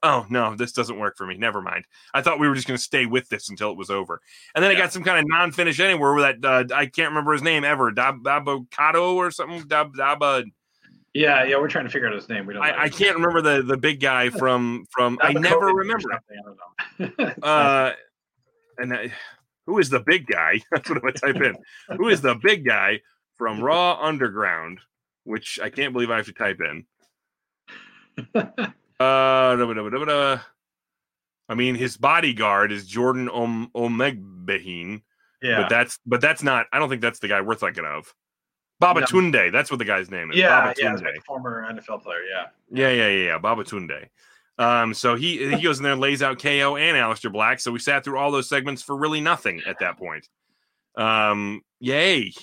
[0.03, 1.37] oh no, this doesn't work for me.
[1.37, 1.85] Never mind.
[2.13, 4.21] I thought we were just going to stay with this until it was over.
[4.55, 4.77] And then yeah.
[4.77, 7.63] I got some kind of non-finish anywhere with that uh, I can't remember his name
[7.63, 9.67] ever, Dab Dabocado or something.
[9.67, 10.45] Dab Daba.
[11.13, 12.45] Yeah, yeah, we're trying to figure out his name.
[12.45, 12.63] We don't.
[12.63, 15.17] I, I, can't remember the the big guy from from.
[15.21, 16.09] I never remember.
[17.43, 17.91] uh,
[18.77, 19.11] and I,
[19.65, 20.61] who is the big guy?
[20.71, 21.97] That's what I'm gonna type in.
[21.97, 23.01] Who is the big guy
[23.37, 24.79] from Raw Underground?
[25.29, 26.85] Which I can't believe I have to type in.
[28.35, 28.41] uh,
[28.99, 30.39] da, da, da,
[31.47, 35.03] I mean, his bodyguard is Jordan Om- Omogbehin.
[35.39, 36.65] Yeah, but that's but that's not.
[36.73, 38.11] I don't think that's the guy we're thinking of.
[38.81, 39.33] Babatunde.
[39.33, 39.51] No.
[39.51, 40.37] That's what the guy's name is.
[40.37, 40.95] Yeah, yeah,
[41.27, 42.23] former NFL player.
[42.23, 42.47] Yeah.
[42.71, 43.39] Yeah, yeah, yeah, yeah.
[43.39, 44.07] Babatunde.
[44.57, 47.59] Um, so he he goes in there and lays out KO and Aleister Black.
[47.59, 50.27] So we sat through all those segments for really nothing at that point.
[50.97, 52.33] Um, yay.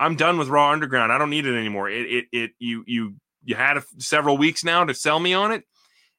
[0.00, 1.12] I'm done with Raw Underground.
[1.12, 1.90] I don't need it anymore.
[1.90, 5.52] It it it you you you had a, several weeks now to sell me on
[5.52, 5.62] it,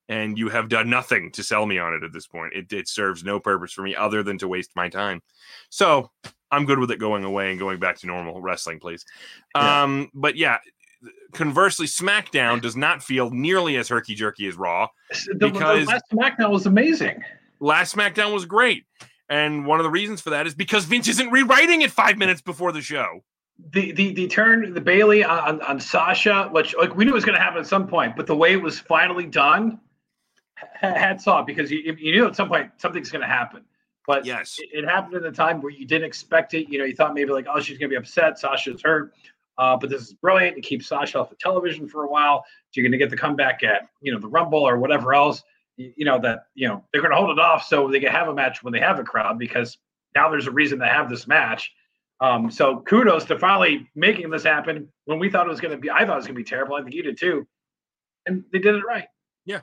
[0.07, 2.53] and you have done nothing to sell me on it at this point.
[2.53, 5.21] It it serves no purpose for me other than to waste my time.
[5.69, 6.11] So
[6.51, 9.03] I'm good with it going away and going back to normal wrestling, please.
[9.55, 9.83] Yeah.
[9.83, 10.59] Um, but yeah,
[11.31, 14.89] conversely, SmackDown does not feel nearly as herky jerky as Raw
[15.25, 17.19] the, because the last SmackDown was amazing.
[17.59, 18.85] Last SmackDown was great.
[19.27, 22.41] And one of the reasons for that is because Vince isn't rewriting it five minutes
[22.41, 23.23] before the show
[23.69, 27.37] the the the turn the Bayley on on Sasha, which like we knew was going
[27.37, 29.79] to happen at some point, but the way it was finally done,
[30.55, 33.63] hats off because you you knew at some point something's going to happen.
[34.07, 36.69] But yes, it, it, happened at a time where you didn't expect it.
[36.69, 38.39] You know, you thought maybe like, oh, she's going to be upset.
[38.39, 39.13] Sasha's hurt.
[39.57, 42.43] Uh, but this is brilliant to keep Sasha off the television for a while.
[42.71, 45.43] So you're going to get the comeback at you know the Rumble or whatever else.
[45.77, 48.11] You, you know that you know they're going to hold it off so they can
[48.11, 49.77] have a match when they have a crowd because
[50.15, 51.71] now there's a reason to have this match
[52.21, 55.81] um, so kudos to finally making this happen when we thought it was going to
[55.81, 55.89] be.
[55.89, 56.75] I thought it was going to be terrible.
[56.75, 57.47] I think you did too,
[58.27, 59.05] and they did it right.
[59.43, 59.61] Yeah,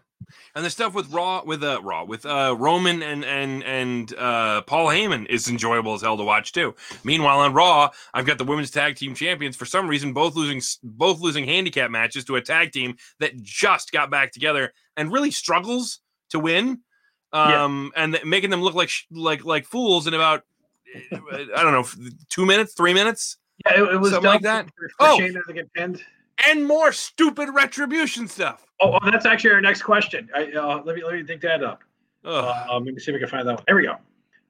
[0.57, 4.63] and the stuff with Raw, with uh, Raw, with uh, Roman and and and uh,
[4.63, 6.75] Paul Heyman is enjoyable as hell to watch too.
[7.05, 10.61] Meanwhile, on Raw, I've got the women's tag team champions for some reason both losing
[10.83, 15.31] both losing handicap matches to a tag team that just got back together and really
[15.31, 16.01] struggles
[16.31, 16.81] to win,
[17.33, 18.03] um, yeah.
[18.03, 20.43] and making them look like sh- like like fools in about
[21.13, 23.37] I don't know, two minutes, three minutes.
[23.67, 24.67] Yeah, it, it was something like that.
[24.77, 26.03] For, for oh, to get pinned.
[26.47, 28.65] And more stupid retribution stuff.
[28.81, 30.29] Oh, oh that's actually our next question.
[30.35, 31.83] I, uh, let me let me think that up.
[32.25, 33.65] Uh, um, let me see if we can find that one.
[33.67, 33.97] There we go.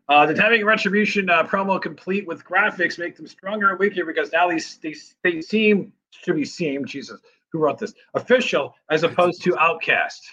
[0.09, 4.33] Uh, did having retribution uh, promo complete with graphics make them stronger and weaker because
[4.33, 7.21] now these they, they seem to be seem Jesus
[7.53, 10.27] who wrote this official as opposed to outcast.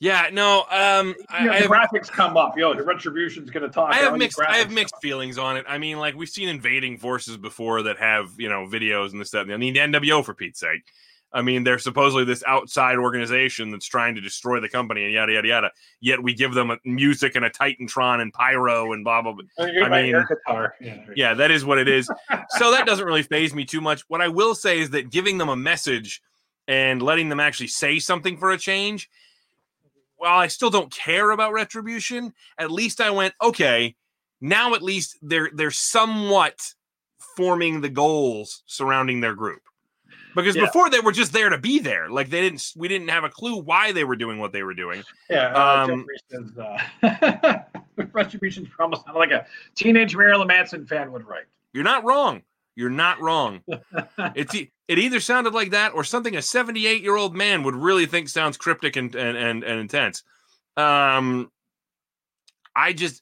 [0.00, 0.64] Yeah, no.
[0.70, 2.56] Um, you know, I, the have, graphics come up.
[2.56, 3.92] Yo, the retribution's going to talk.
[3.92, 4.40] I have mixed.
[4.40, 5.64] I have mixed feelings on it.
[5.68, 9.34] I mean, like we've seen invading forces before that have you know videos and this.
[9.34, 10.82] And I mean, the NWO for Pete's sake.
[11.30, 15.32] I mean, they're supposedly this outside organization that's trying to destroy the company and yada
[15.32, 15.70] yada yada.
[16.00, 19.32] Yet we give them a music and a Titantron and pyro and blah blah.
[19.32, 19.44] blah.
[19.58, 20.74] Oh, I mean, guitar.
[20.80, 22.08] Yeah, yeah, that is what it is.
[22.50, 24.04] so that doesn't really phase me too much.
[24.08, 26.22] What I will say is that giving them a message
[26.68, 29.10] and letting them actually say something for a change
[30.18, 33.96] while I still don't care about retribution, at least I went, okay,
[34.40, 36.74] now at least they're they're somewhat
[37.36, 39.62] forming the goals surrounding their group.
[40.36, 40.66] Because yeah.
[40.66, 42.08] before they were just there to be there.
[42.10, 44.74] Like they didn't we didn't have a clue why they were doing what they were
[44.74, 45.02] doing.
[45.30, 45.52] Yeah.
[45.54, 46.58] Uh, um, says,
[47.02, 47.58] uh,
[48.12, 51.46] retribution's almost like a teenage Marilyn Manson fan would write.
[51.72, 52.42] You're not wrong.
[52.78, 53.60] You're not wrong.
[54.36, 58.06] it's it either sounded like that or something a 78 year old man would really
[58.06, 60.22] think sounds cryptic and and and, and intense.
[60.76, 61.50] Um,
[62.76, 63.20] I just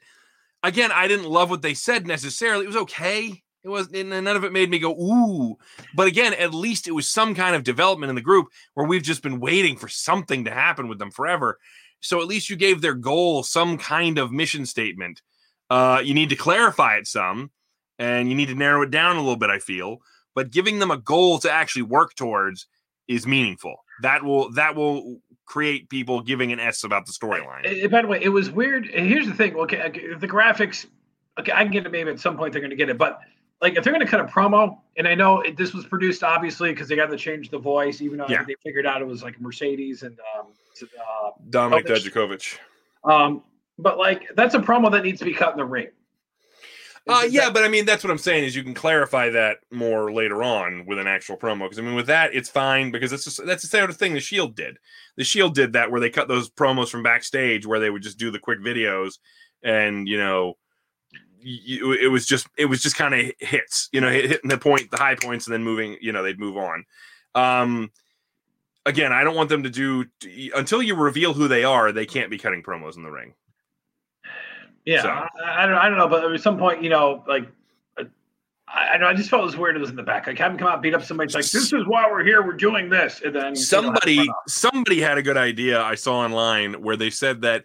[0.62, 2.64] again I didn't love what they said necessarily.
[2.64, 3.42] It was okay.
[3.64, 5.56] It was none of it made me go ooh.
[5.94, 9.02] But again, at least it was some kind of development in the group where we've
[9.02, 11.58] just been waiting for something to happen with them forever.
[12.00, 15.22] So at least you gave their goal some kind of mission statement.
[15.70, 17.50] Uh, you need to clarify it some,
[17.98, 19.50] and you need to narrow it down a little bit.
[19.50, 19.98] I feel,
[20.34, 22.66] but giving them a goal to actually work towards
[23.08, 23.76] is meaningful.
[24.02, 27.90] That will that will create people giving an S about the storyline.
[27.90, 28.86] By the way, it was weird.
[28.86, 29.54] Here's the thing.
[29.56, 30.86] Okay, the graphics.
[31.38, 31.92] Okay, I can get it.
[31.92, 33.20] Maybe at some point they're going to get it, but
[33.62, 36.22] like if they're going to cut a promo, and I know it, this was produced
[36.22, 38.44] obviously because they got to change the voice, even though yeah.
[38.44, 40.48] they figured out it was like Mercedes and um,
[40.82, 42.58] uh, Dominik Dijakovic.
[43.04, 43.42] Um,
[43.78, 45.88] but like that's a promo that needs to be cut in the ring.
[47.06, 49.58] Uh, yeah, that- but I mean that's what I'm saying is you can clarify that
[49.70, 53.12] more later on with an actual promo because I mean with that it's fine because
[53.12, 54.78] it's just that's the same thing the Shield did.
[55.16, 58.18] The Shield did that where they cut those promos from backstage where they would just
[58.18, 59.18] do the quick videos
[59.62, 60.54] and you know
[61.38, 64.90] you, it was just it was just kind of hits, you know, hitting the point,
[64.90, 65.96] the high points, and then moving.
[66.00, 66.84] You know, they'd move on.
[67.36, 67.90] Um,
[68.84, 70.06] again, I don't want them to do
[70.56, 71.92] until you reveal who they are.
[71.92, 73.34] They can't be cutting promos in the ring.
[74.86, 75.08] Yeah, so.
[75.08, 77.48] I, I, don't, I don't know, but at some point, you know, like
[78.68, 79.76] I, I know I just felt it was weird.
[79.76, 80.26] It was in the back.
[80.26, 81.26] Like him come out, beat up somebody.
[81.26, 82.44] It's like this is why we're here.
[82.44, 86.96] We're doing this, and then somebody, somebody had a good idea I saw online where
[86.96, 87.64] they said that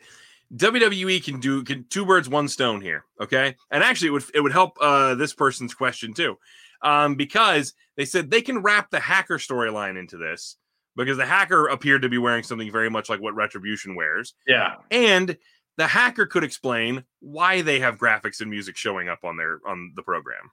[0.56, 3.06] WWE can do can two birds one stone here.
[3.20, 6.38] Okay, and actually it would it would help uh, this person's question too,
[6.82, 10.58] um, because they said they can wrap the hacker storyline into this
[10.96, 14.34] because the hacker appeared to be wearing something very much like what Retribution wears.
[14.46, 15.36] Yeah, and
[15.78, 19.94] the hacker could explain why they have graphics and music showing up on their on
[19.96, 20.52] the program.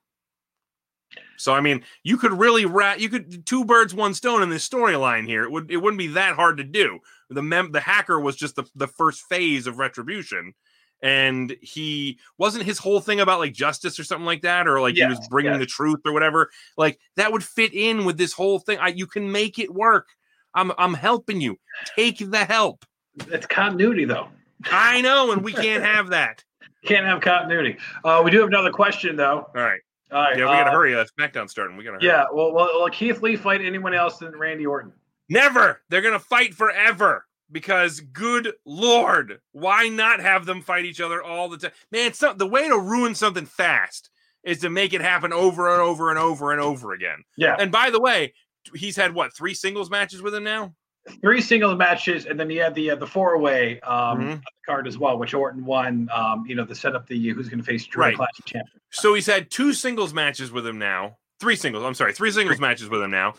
[1.37, 4.69] So I mean, you could really rat you could two birds one stone in this
[4.69, 5.45] storyline here.
[5.45, 6.99] It would it wouldn't be that hard to do.
[7.31, 10.55] The mem the hacker was just the, the first phase of retribution.
[11.01, 14.97] And he wasn't his whole thing about like justice or something like that, or like
[14.97, 15.61] yes, he was bringing yes.
[15.61, 16.51] the truth or whatever.
[16.77, 18.79] Like that would fit in with this whole thing.
[18.81, 20.09] I, you can make it work.
[20.55, 21.57] I'm I'm helping you.
[21.95, 22.85] Take the help.
[23.29, 24.29] It's continuity though.
[24.65, 26.45] I know, and we can't have that.
[26.85, 27.77] Can't have continuity.
[28.05, 29.51] Uh, we do have another question though.
[29.55, 29.81] All right.
[30.13, 30.39] All right.
[30.39, 30.95] Yeah, we gotta uh, hurry.
[30.95, 31.77] Uh, SmackDown starting.
[31.77, 31.97] We gotta.
[31.97, 32.07] Hurry.
[32.07, 32.25] Yeah.
[32.33, 34.93] Well, well, will Keith Lee fight anyone else than Randy Orton?
[35.29, 35.83] Never.
[35.89, 41.49] They're gonna fight forever because, good lord, why not have them fight each other all
[41.49, 41.73] the time?
[41.91, 44.11] Man, it's not, the way to ruin something fast
[44.45, 47.25] is to make it happen over and over and over and over again.
[47.37, 47.57] Yeah.
[47.59, 48.35] And by the way,
[48.75, 50.75] he's had what three singles matches with him now?
[51.21, 54.35] Three singles matches, and then he had the uh, the four way um, mm-hmm.
[54.67, 56.09] card as well, which Orton won.
[56.13, 58.17] Um, you know, the set up the who's going to face Drew right.
[58.17, 58.81] Classic champion.
[58.91, 61.17] So he's had two singles matches with him now.
[61.41, 61.85] Three singles.
[61.85, 63.35] I'm sorry, three singles matches with him now.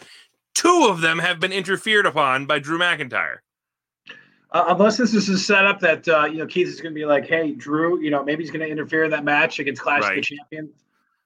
[0.53, 3.37] Two of them have been interfered upon by Drew McIntyre.
[4.51, 7.05] Uh, unless this is a setup that uh, you know Keith is going to be
[7.05, 10.03] like, "Hey, Drew, you know maybe he's going to interfere in that match against Clash
[10.03, 10.17] right.
[10.17, 10.71] of the Champions."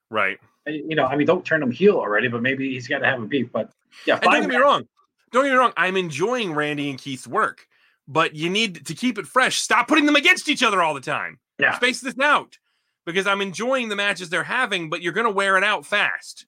[0.10, 0.40] Right.
[0.66, 3.22] You know, I mean, don't turn him heel already, but maybe he's got to have
[3.22, 3.52] a beef.
[3.52, 3.72] But
[4.06, 4.88] yeah, don't get me wrong
[5.34, 7.68] don't get me wrong, I'm enjoying Randy and Keith's work,
[8.08, 9.58] but you need to keep it fresh.
[9.60, 11.40] Stop putting them against each other all the time.
[11.60, 11.76] Yeah.
[11.76, 12.58] Space this out
[13.06, 16.46] because I'm enjoying the matches they're having, but you're going to wear it out fast.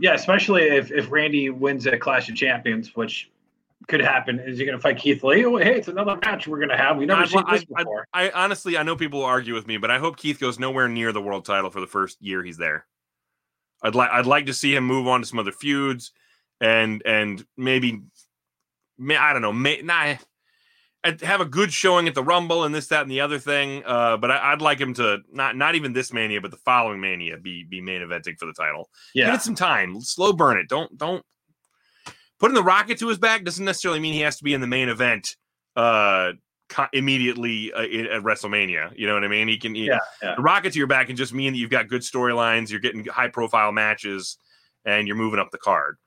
[0.00, 3.30] Yeah, especially if, if Randy wins at Clash of Champions, which
[3.88, 4.38] could happen.
[4.38, 5.44] Is he going to fight Keith Lee?
[5.44, 6.96] Oh, hey, it's another match we're going to have.
[6.96, 8.06] We never seen this before.
[8.12, 10.58] I, I, honestly, I know people will argue with me, but I hope Keith goes
[10.58, 12.86] nowhere near the world title for the first year he's there.
[13.82, 16.12] I'd like I'd like to see him move on to some other feuds
[16.60, 18.02] and and maybe
[19.10, 20.16] I don't know, may, nah,
[21.04, 23.82] I'd have a good showing at the Rumble and this, that, and the other thing.
[23.84, 27.00] Uh, but I, would like him to not not even this Mania, but the following
[27.00, 28.88] Mania be be main eventing for the title.
[29.14, 30.68] Yeah, give it some time, slow burn it.
[30.68, 31.24] Don't don't
[32.38, 34.66] putting the rocket to his back doesn't necessarily mean he has to be in the
[34.66, 35.36] main event.
[35.74, 36.32] Uh,
[36.92, 38.92] immediately uh, at WrestleMania.
[38.96, 39.48] You know what I mean?
[39.48, 40.34] He can he, yeah, yeah.
[40.36, 43.04] the rocket to your back can just mean that you've got good storylines, you're getting
[43.04, 44.38] high profile matches,
[44.84, 45.98] and you're moving up the card.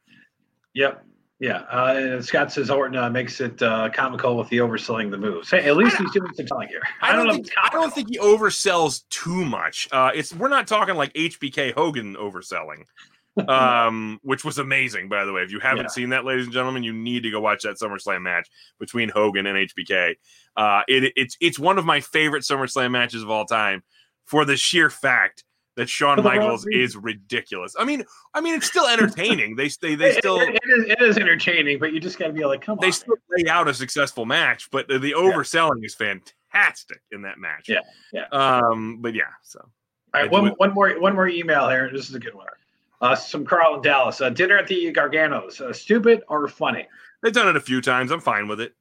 [0.74, 1.06] Yep.
[1.40, 5.52] Yeah, uh, Scott says Orton uh, makes it uh, comical with the overselling the moves.
[5.52, 6.82] Hey, at least he's doing some telling here.
[7.02, 9.90] I, I don't, don't think I don't think he oversells too much.
[9.92, 12.86] Uh, it's we're not talking like HBK Hogan overselling,
[13.50, 15.42] um, which was amazing by the way.
[15.42, 15.90] If you haven't yeah.
[15.90, 19.46] seen that, ladies and gentlemen, you need to go watch that SummerSlam match between Hogan
[19.46, 20.16] and HBK.
[20.56, 23.84] Uh, it, it's it's one of my favorite SummerSlam matches of all time
[24.26, 25.44] for the sheer fact
[25.76, 27.76] that Shawn Michaels is ridiculous.
[27.78, 28.04] I mean,
[28.34, 29.56] I mean, it's still entertaining.
[29.56, 32.34] they they they still it, it, is, it is entertaining, but you just got to
[32.34, 32.90] be like, come they on.
[32.90, 35.86] They still lay out a successful match, but the, the overselling yeah.
[35.86, 37.68] is fantastic in that match.
[37.68, 37.80] Yeah,
[38.14, 38.26] yeah.
[38.32, 39.24] Um, but yeah.
[39.44, 39.60] So,
[40.14, 41.90] all right, one, one more one more email here.
[41.92, 42.48] This is a good one.
[43.02, 44.22] Uh, some Carl in Dallas.
[44.22, 45.60] Uh, dinner at the Garganos.
[45.60, 46.88] Uh, stupid or funny?
[47.22, 48.12] They've done it a few times.
[48.12, 48.74] I'm fine with it.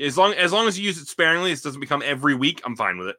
[0.00, 2.62] As long as long as you use it sparingly, it doesn't become every week.
[2.64, 3.16] I'm fine with it.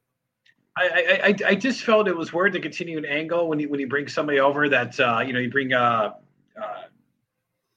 [0.80, 3.80] I, I I just felt it was weird to continue an angle when you when
[3.80, 6.14] you bring somebody over that uh, you know you bring uh,
[6.62, 6.84] uh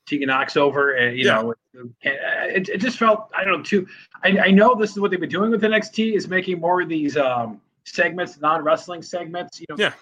[0.07, 1.43] Tegan Nox over and you yeah.
[1.43, 1.55] know
[2.03, 3.87] it, it just felt I don't know too
[4.23, 6.89] I, I know this is what they've been doing with NXT is making more of
[6.89, 9.93] these um segments non wrestling segments you know yeah.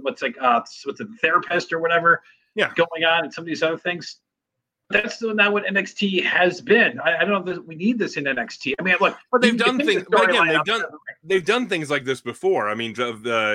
[0.00, 2.22] what's like uh what's the therapist or whatever
[2.54, 2.72] yeah.
[2.74, 4.16] going on and some of these other things
[4.92, 7.00] that's not what NXT has been.
[7.00, 8.74] I, I don't know that we need this in NXT.
[8.78, 10.04] I mean, look, but they've done things.
[10.08, 10.82] But again, they've done
[11.24, 12.68] they've done things like this before.
[12.68, 13.12] I mean, the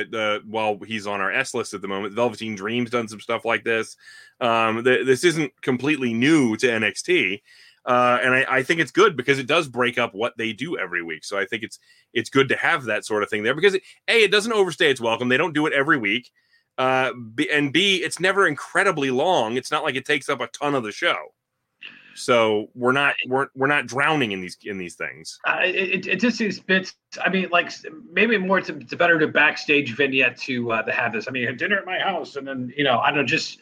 [0.10, 3.46] the while he's on our S list at the moment, Velveteen Dream's done some stuff
[3.46, 3.96] like this.
[4.42, 7.42] Um, the, this isn't completely new to NXT.
[7.86, 10.78] Uh, and I, I, think it's good because it does break up what they do
[10.78, 11.24] every week.
[11.24, 11.80] So I think it's
[12.14, 14.92] it's good to have that sort of thing there because it, a it doesn't overstay
[14.92, 15.30] its welcome.
[15.30, 16.30] They don't do it every week.
[16.78, 19.58] Uh, B, and B, it's never incredibly long.
[19.58, 21.18] It's not like it takes up a ton of the show.
[22.18, 25.38] So we're not we're we're not drowning in these in these things.
[25.48, 26.96] Uh, it, it just seems bits.
[27.24, 27.72] I mean, like
[28.12, 31.28] maybe more it's, it's better to backstage vignette to uh, to have this.
[31.28, 33.60] I mean, dinner at my house, and then you know I don't know, just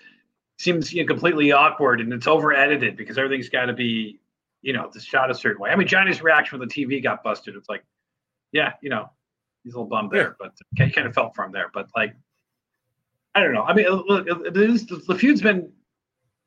[0.58, 4.22] seems you know, completely awkward, and it's over edited because everything's got to be
[4.62, 5.70] you know the shot a certain way.
[5.72, 7.84] I mean, Johnny's reaction when the TV got busted, it's like,
[8.54, 9.10] yeah, you know,
[9.66, 10.20] he's a little bummed yeah.
[10.20, 11.72] there, but he kind of felt from there.
[11.74, 12.16] But like,
[13.36, 13.64] I don't know.
[13.64, 15.72] I mean, look, the feud's been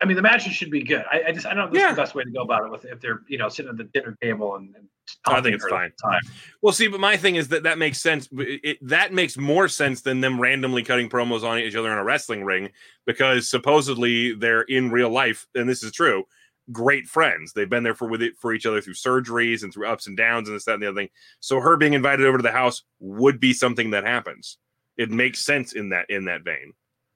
[0.00, 1.04] I mean, the matches should be good.
[1.10, 1.90] I, I just I don't know if yeah.
[1.90, 3.84] the best way to go about it with if they're you know sitting at the
[3.84, 4.74] dinner table and.
[4.76, 4.86] and
[5.26, 5.90] I think it's fine.
[6.02, 6.20] Time.
[6.62, 8.28] Well, see, but my thing is that that makes sense.
[8.32, 12.04] It, that makes more sense than them randomly cutting promos on each other in a
[12.04, 12.70] wrestling ring
[13.06, 16.24] because supposedly they're in real life, and this is true.
[16.70, 17.52] Great friends.
[17.52, 20.16] They've been there for with it for each other through surgeries and through ups and
[20.16, 21.08] downs and this that and the other thing.
[21.40, 24.58] So her being invited over to the house would be something that happens.
[24.98, 26.74] It makes sense in that in that vein.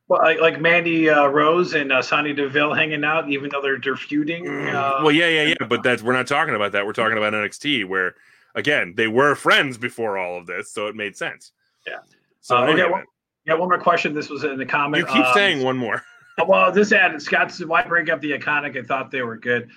[0.09, 3.79] Well, like, like Mandy uh, Rose and uh, Sonya Deville hanging out, even though they're
[3.79, 4.45] they're feuding.
[4.45, 4.75] Mm.
[4.75, 6.85] Uh, well, yeah, yeah, yeah, but that's we're not talking about that.
[6.85, 8.15] We're talking about NXT, where
[8.55, 11.53] again they were friends before all of this, so it made sense.
[11.87, 11.99] Yeah.
[12.41, 13.05] So uh, okay, one,
[13.47, 14.15] yeah, one more question.
[14.15, 15.01] This was in the comment.
[15.01, 16.03] You keep um, saying one more.
[16.47, 19.71] well, this ad Scott said, "Why break up the iconic?" I thought they were good.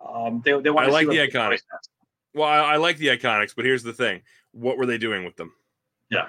[0.00, 0.88] Um, they they want.
[0.88, 1.60] I like the iconic.
[2.32, 5.36] Well, I, I like the iconics, but here's the thing: what were they doing with
[5.36, 5.52] them?
[6.10, 6.28] Yeah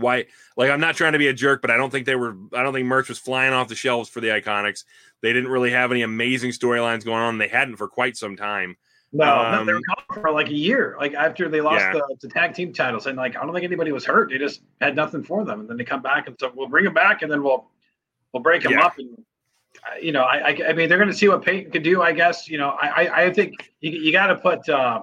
[0.00, 0.24] why
[0.56, 2.62] like i'm not trying to be a jerk but i don't think they were i
[2.62, 4.84] don't think merch was flying off the shelves for the iconics
[5.20, 8.76] they didn't really have any amazing storylines going on they hadn't for quite some time
[9.12, 11.92] no, um, no they were gone for like a year like after they lost yeah.
[11.92, 14.62] the, the, tag team titles and like i don't think anybody was hurt they just
[14.80, 17.22] had nothing for them and then they come back and so we'll bring them back
[17.22, 17.70] and then we'll
[18.32, 18.84] we'll break them yeah.
[18.84, 19.10] up and
[19.86, 22.02] uh, you know I, I, I mean they're going to see what peyton could do
[22.02, 25.02] i guess you know i i, I think you, you got to put uh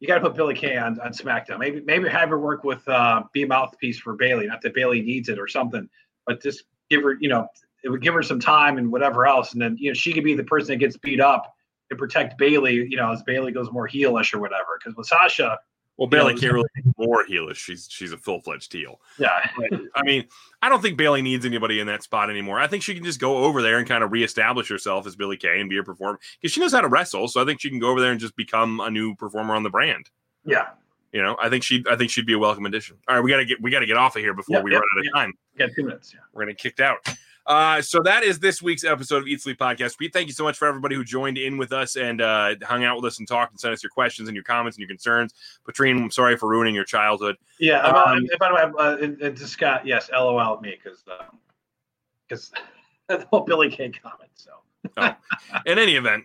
[0.00, 1.58] you got to put Billie Kay on, on SmackDown.
[1.58, 4.46] Maybe maybe have her work with uh, be a mouthpiece for Bayley.
[4.46, 5.88] Not that Bayley needs it or something,
[6.26, 7.46] but just give her, you know,
[7.84, 10.24] it would give her some time and whatever else, and then you know she could
[10.24, 11.54] be the person that gets beat up
[11.90, 12.74] and protect Bayley.
[12.74, 14.78] You know, as Bayley goes more heelish or whatever.
[14.78, 15.58] Because with Sasha,
[16.00, 17.56] well, Bayley can't really be more heelish.
[17.56, 19.02] She's she's a full fledged heel.
[19.18, 19.38] Yeah.
[19.94, 20.24] I mean,
[20.62, 22.58] I don't think Bayley needs anybody in that spot anymore.
[22.58, 25.36] I think she can just go over there and kind of reestablish herself as Billie
[25.36, 27.28] Kay and be a performer because she knows how to wrestle.
[27.28, 29.62] So I think she can go over there and just become a new performer on
[29.62, 30.08] the brand.
[30.46, 30.68] Yeah.
[31.12, 32.96] You know, I think she I think she'd be a welcome addition.
[33.06, 34.80] All right, we gotta get we gotta get off of here before yep, we yep,
[34.80, 35.34] run out of time.
[35.52, 36.14] We got two minutes.
[36.14, 36.20] Yeah.
[36.32, 37.06] We're gonna get kicked out.
[37.46, 39.98] Uh, so that is this week's episode of Eat Sleep Podcast.
[39.98, 42.84] Pete, thank you so much for everybody who joined in with us and uh, hung
[42.84, 44.88] out with us and talked and sent us your questions and your comments and your
[44.88, 45.34] concerns.
[45.64, 47.36] Patrine, I'm sorry for ruining your childhood.
[47.58, 51.02] Yeah, um, by the way, uh, it, it just got yes, LOL at me because
[52.28, 52.52] because
[53.08, 54.30] uh, the whole Billie Kay comment.
[54.34, 54.50] So,
[54.98, 55.14] oh.
[55.66, 56.24] in any event,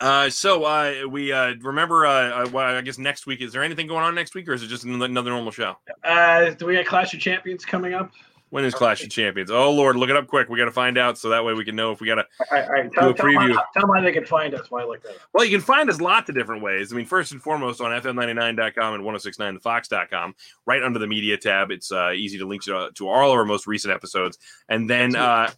[0.00, 2.06] uh, so uh, we uh, remember.
[2.06, 3.40] Uh, uh, well, I guess next week.
[3.40, 5.76] Is there anything going on next week, or is it just another normal show?
[6.02, 8.10] Uh, do we got Clash of Champions coming up?
[8.54, 9.50] When is Clash of Champions?
[9.50, 10.48] Oh Lord, look it up quick.
[10.48, 12.26] We got to find out so that way we can know if we got to
[12.38, 12.92] all right, all right.
[12.92, 13.48] Tell, do a preview.
[13.72, 14.70] Tell them, how they can find us.
[14.70, 15.16] Why I like that.
[15.32, 16.92] Well, you can find us lots of different ways.
[16.92, 20.36] I mean, first and foremost on fm99.com and 1069thefox.com,
[20.66, 21.72] right under the media tab.
[21.72, 24.38] It's uh, easy to link to, to all of our most recent episodes,
[24.68, 25.50] and then uh,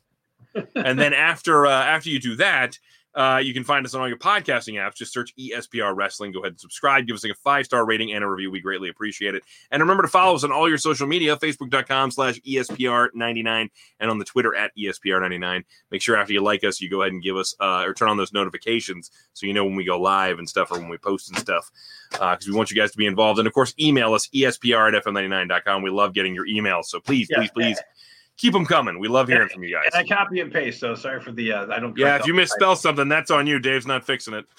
[0.74, 2.78] and then after uh, after you do that.
[3.16, 4.96] Uh, you can find us on all your podcasting apps.
[4.96, 6.32] Just search ESPR Wrestling.
[6.32, 7.06] Go ahead and subscribe.
[7.06, 8.50] Give us like a five star rating and a review.
[8.50, 9.42] We greatly appreciate it.
[9.70, 14.18] And remember to follow us on all your social media Facebook.com slash ESPR99 and on
[14.18, 15.64] the Twitter at ESPR99.
[15.90, 18.10] Make sure after you like us, you go ahead and give us uh, or turn
[18.10, 20.98] on those notifications so you know when we go live and stuff or when we
[20.98, 21.70] post and stuff
[22.10, 23.38] because uh, we want you guys to be involved.
[23.38, 25.80] And of course, email us ESPR at FM99.com.
[25.80, 26.84] We love getting your emails.
[26.84, 27.76] So please, yeah, please, please.
[27.78, 27.92] Yeah
[28.36, 28.98] keep them coming.
[28.98, 29.90] We love hearing from you guys.
[29.92, 31.96] And I copy and paste, so sorry for the uh, I don't.
[31.96, 33.58] Yeah, if you misspell something, that's on you.
[33.58, 34.44] Dave's not fixing it.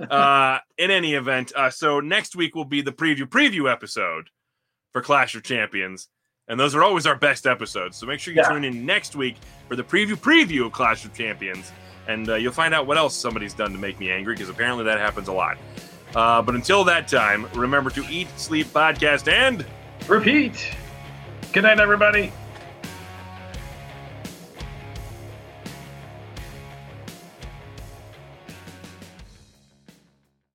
[0.00, 4.30] Uh, in any event, uh, so next week will be the preview preview episode
[4.94, 6.08] for Clash of Champions,
[6.48, 7.98] and those are always our best episodes.
[7.98, 8.48] So make sure you yeah.
[8.48, 9.36] tune in next week
[9.68, 11.70] for the preview preview of Clash of Champions,
[12.08, 14.84] and uh, you'll find out what else somebody's done to make me angry because apparently
[14.84, 15.58] that happens a lot.
[16.14, 19.66] Uh, but until that time, remember to eat, sleep, podcast, and
[20.08, 20.66] repeat.
[21.52, 22.32] Good night, everybody.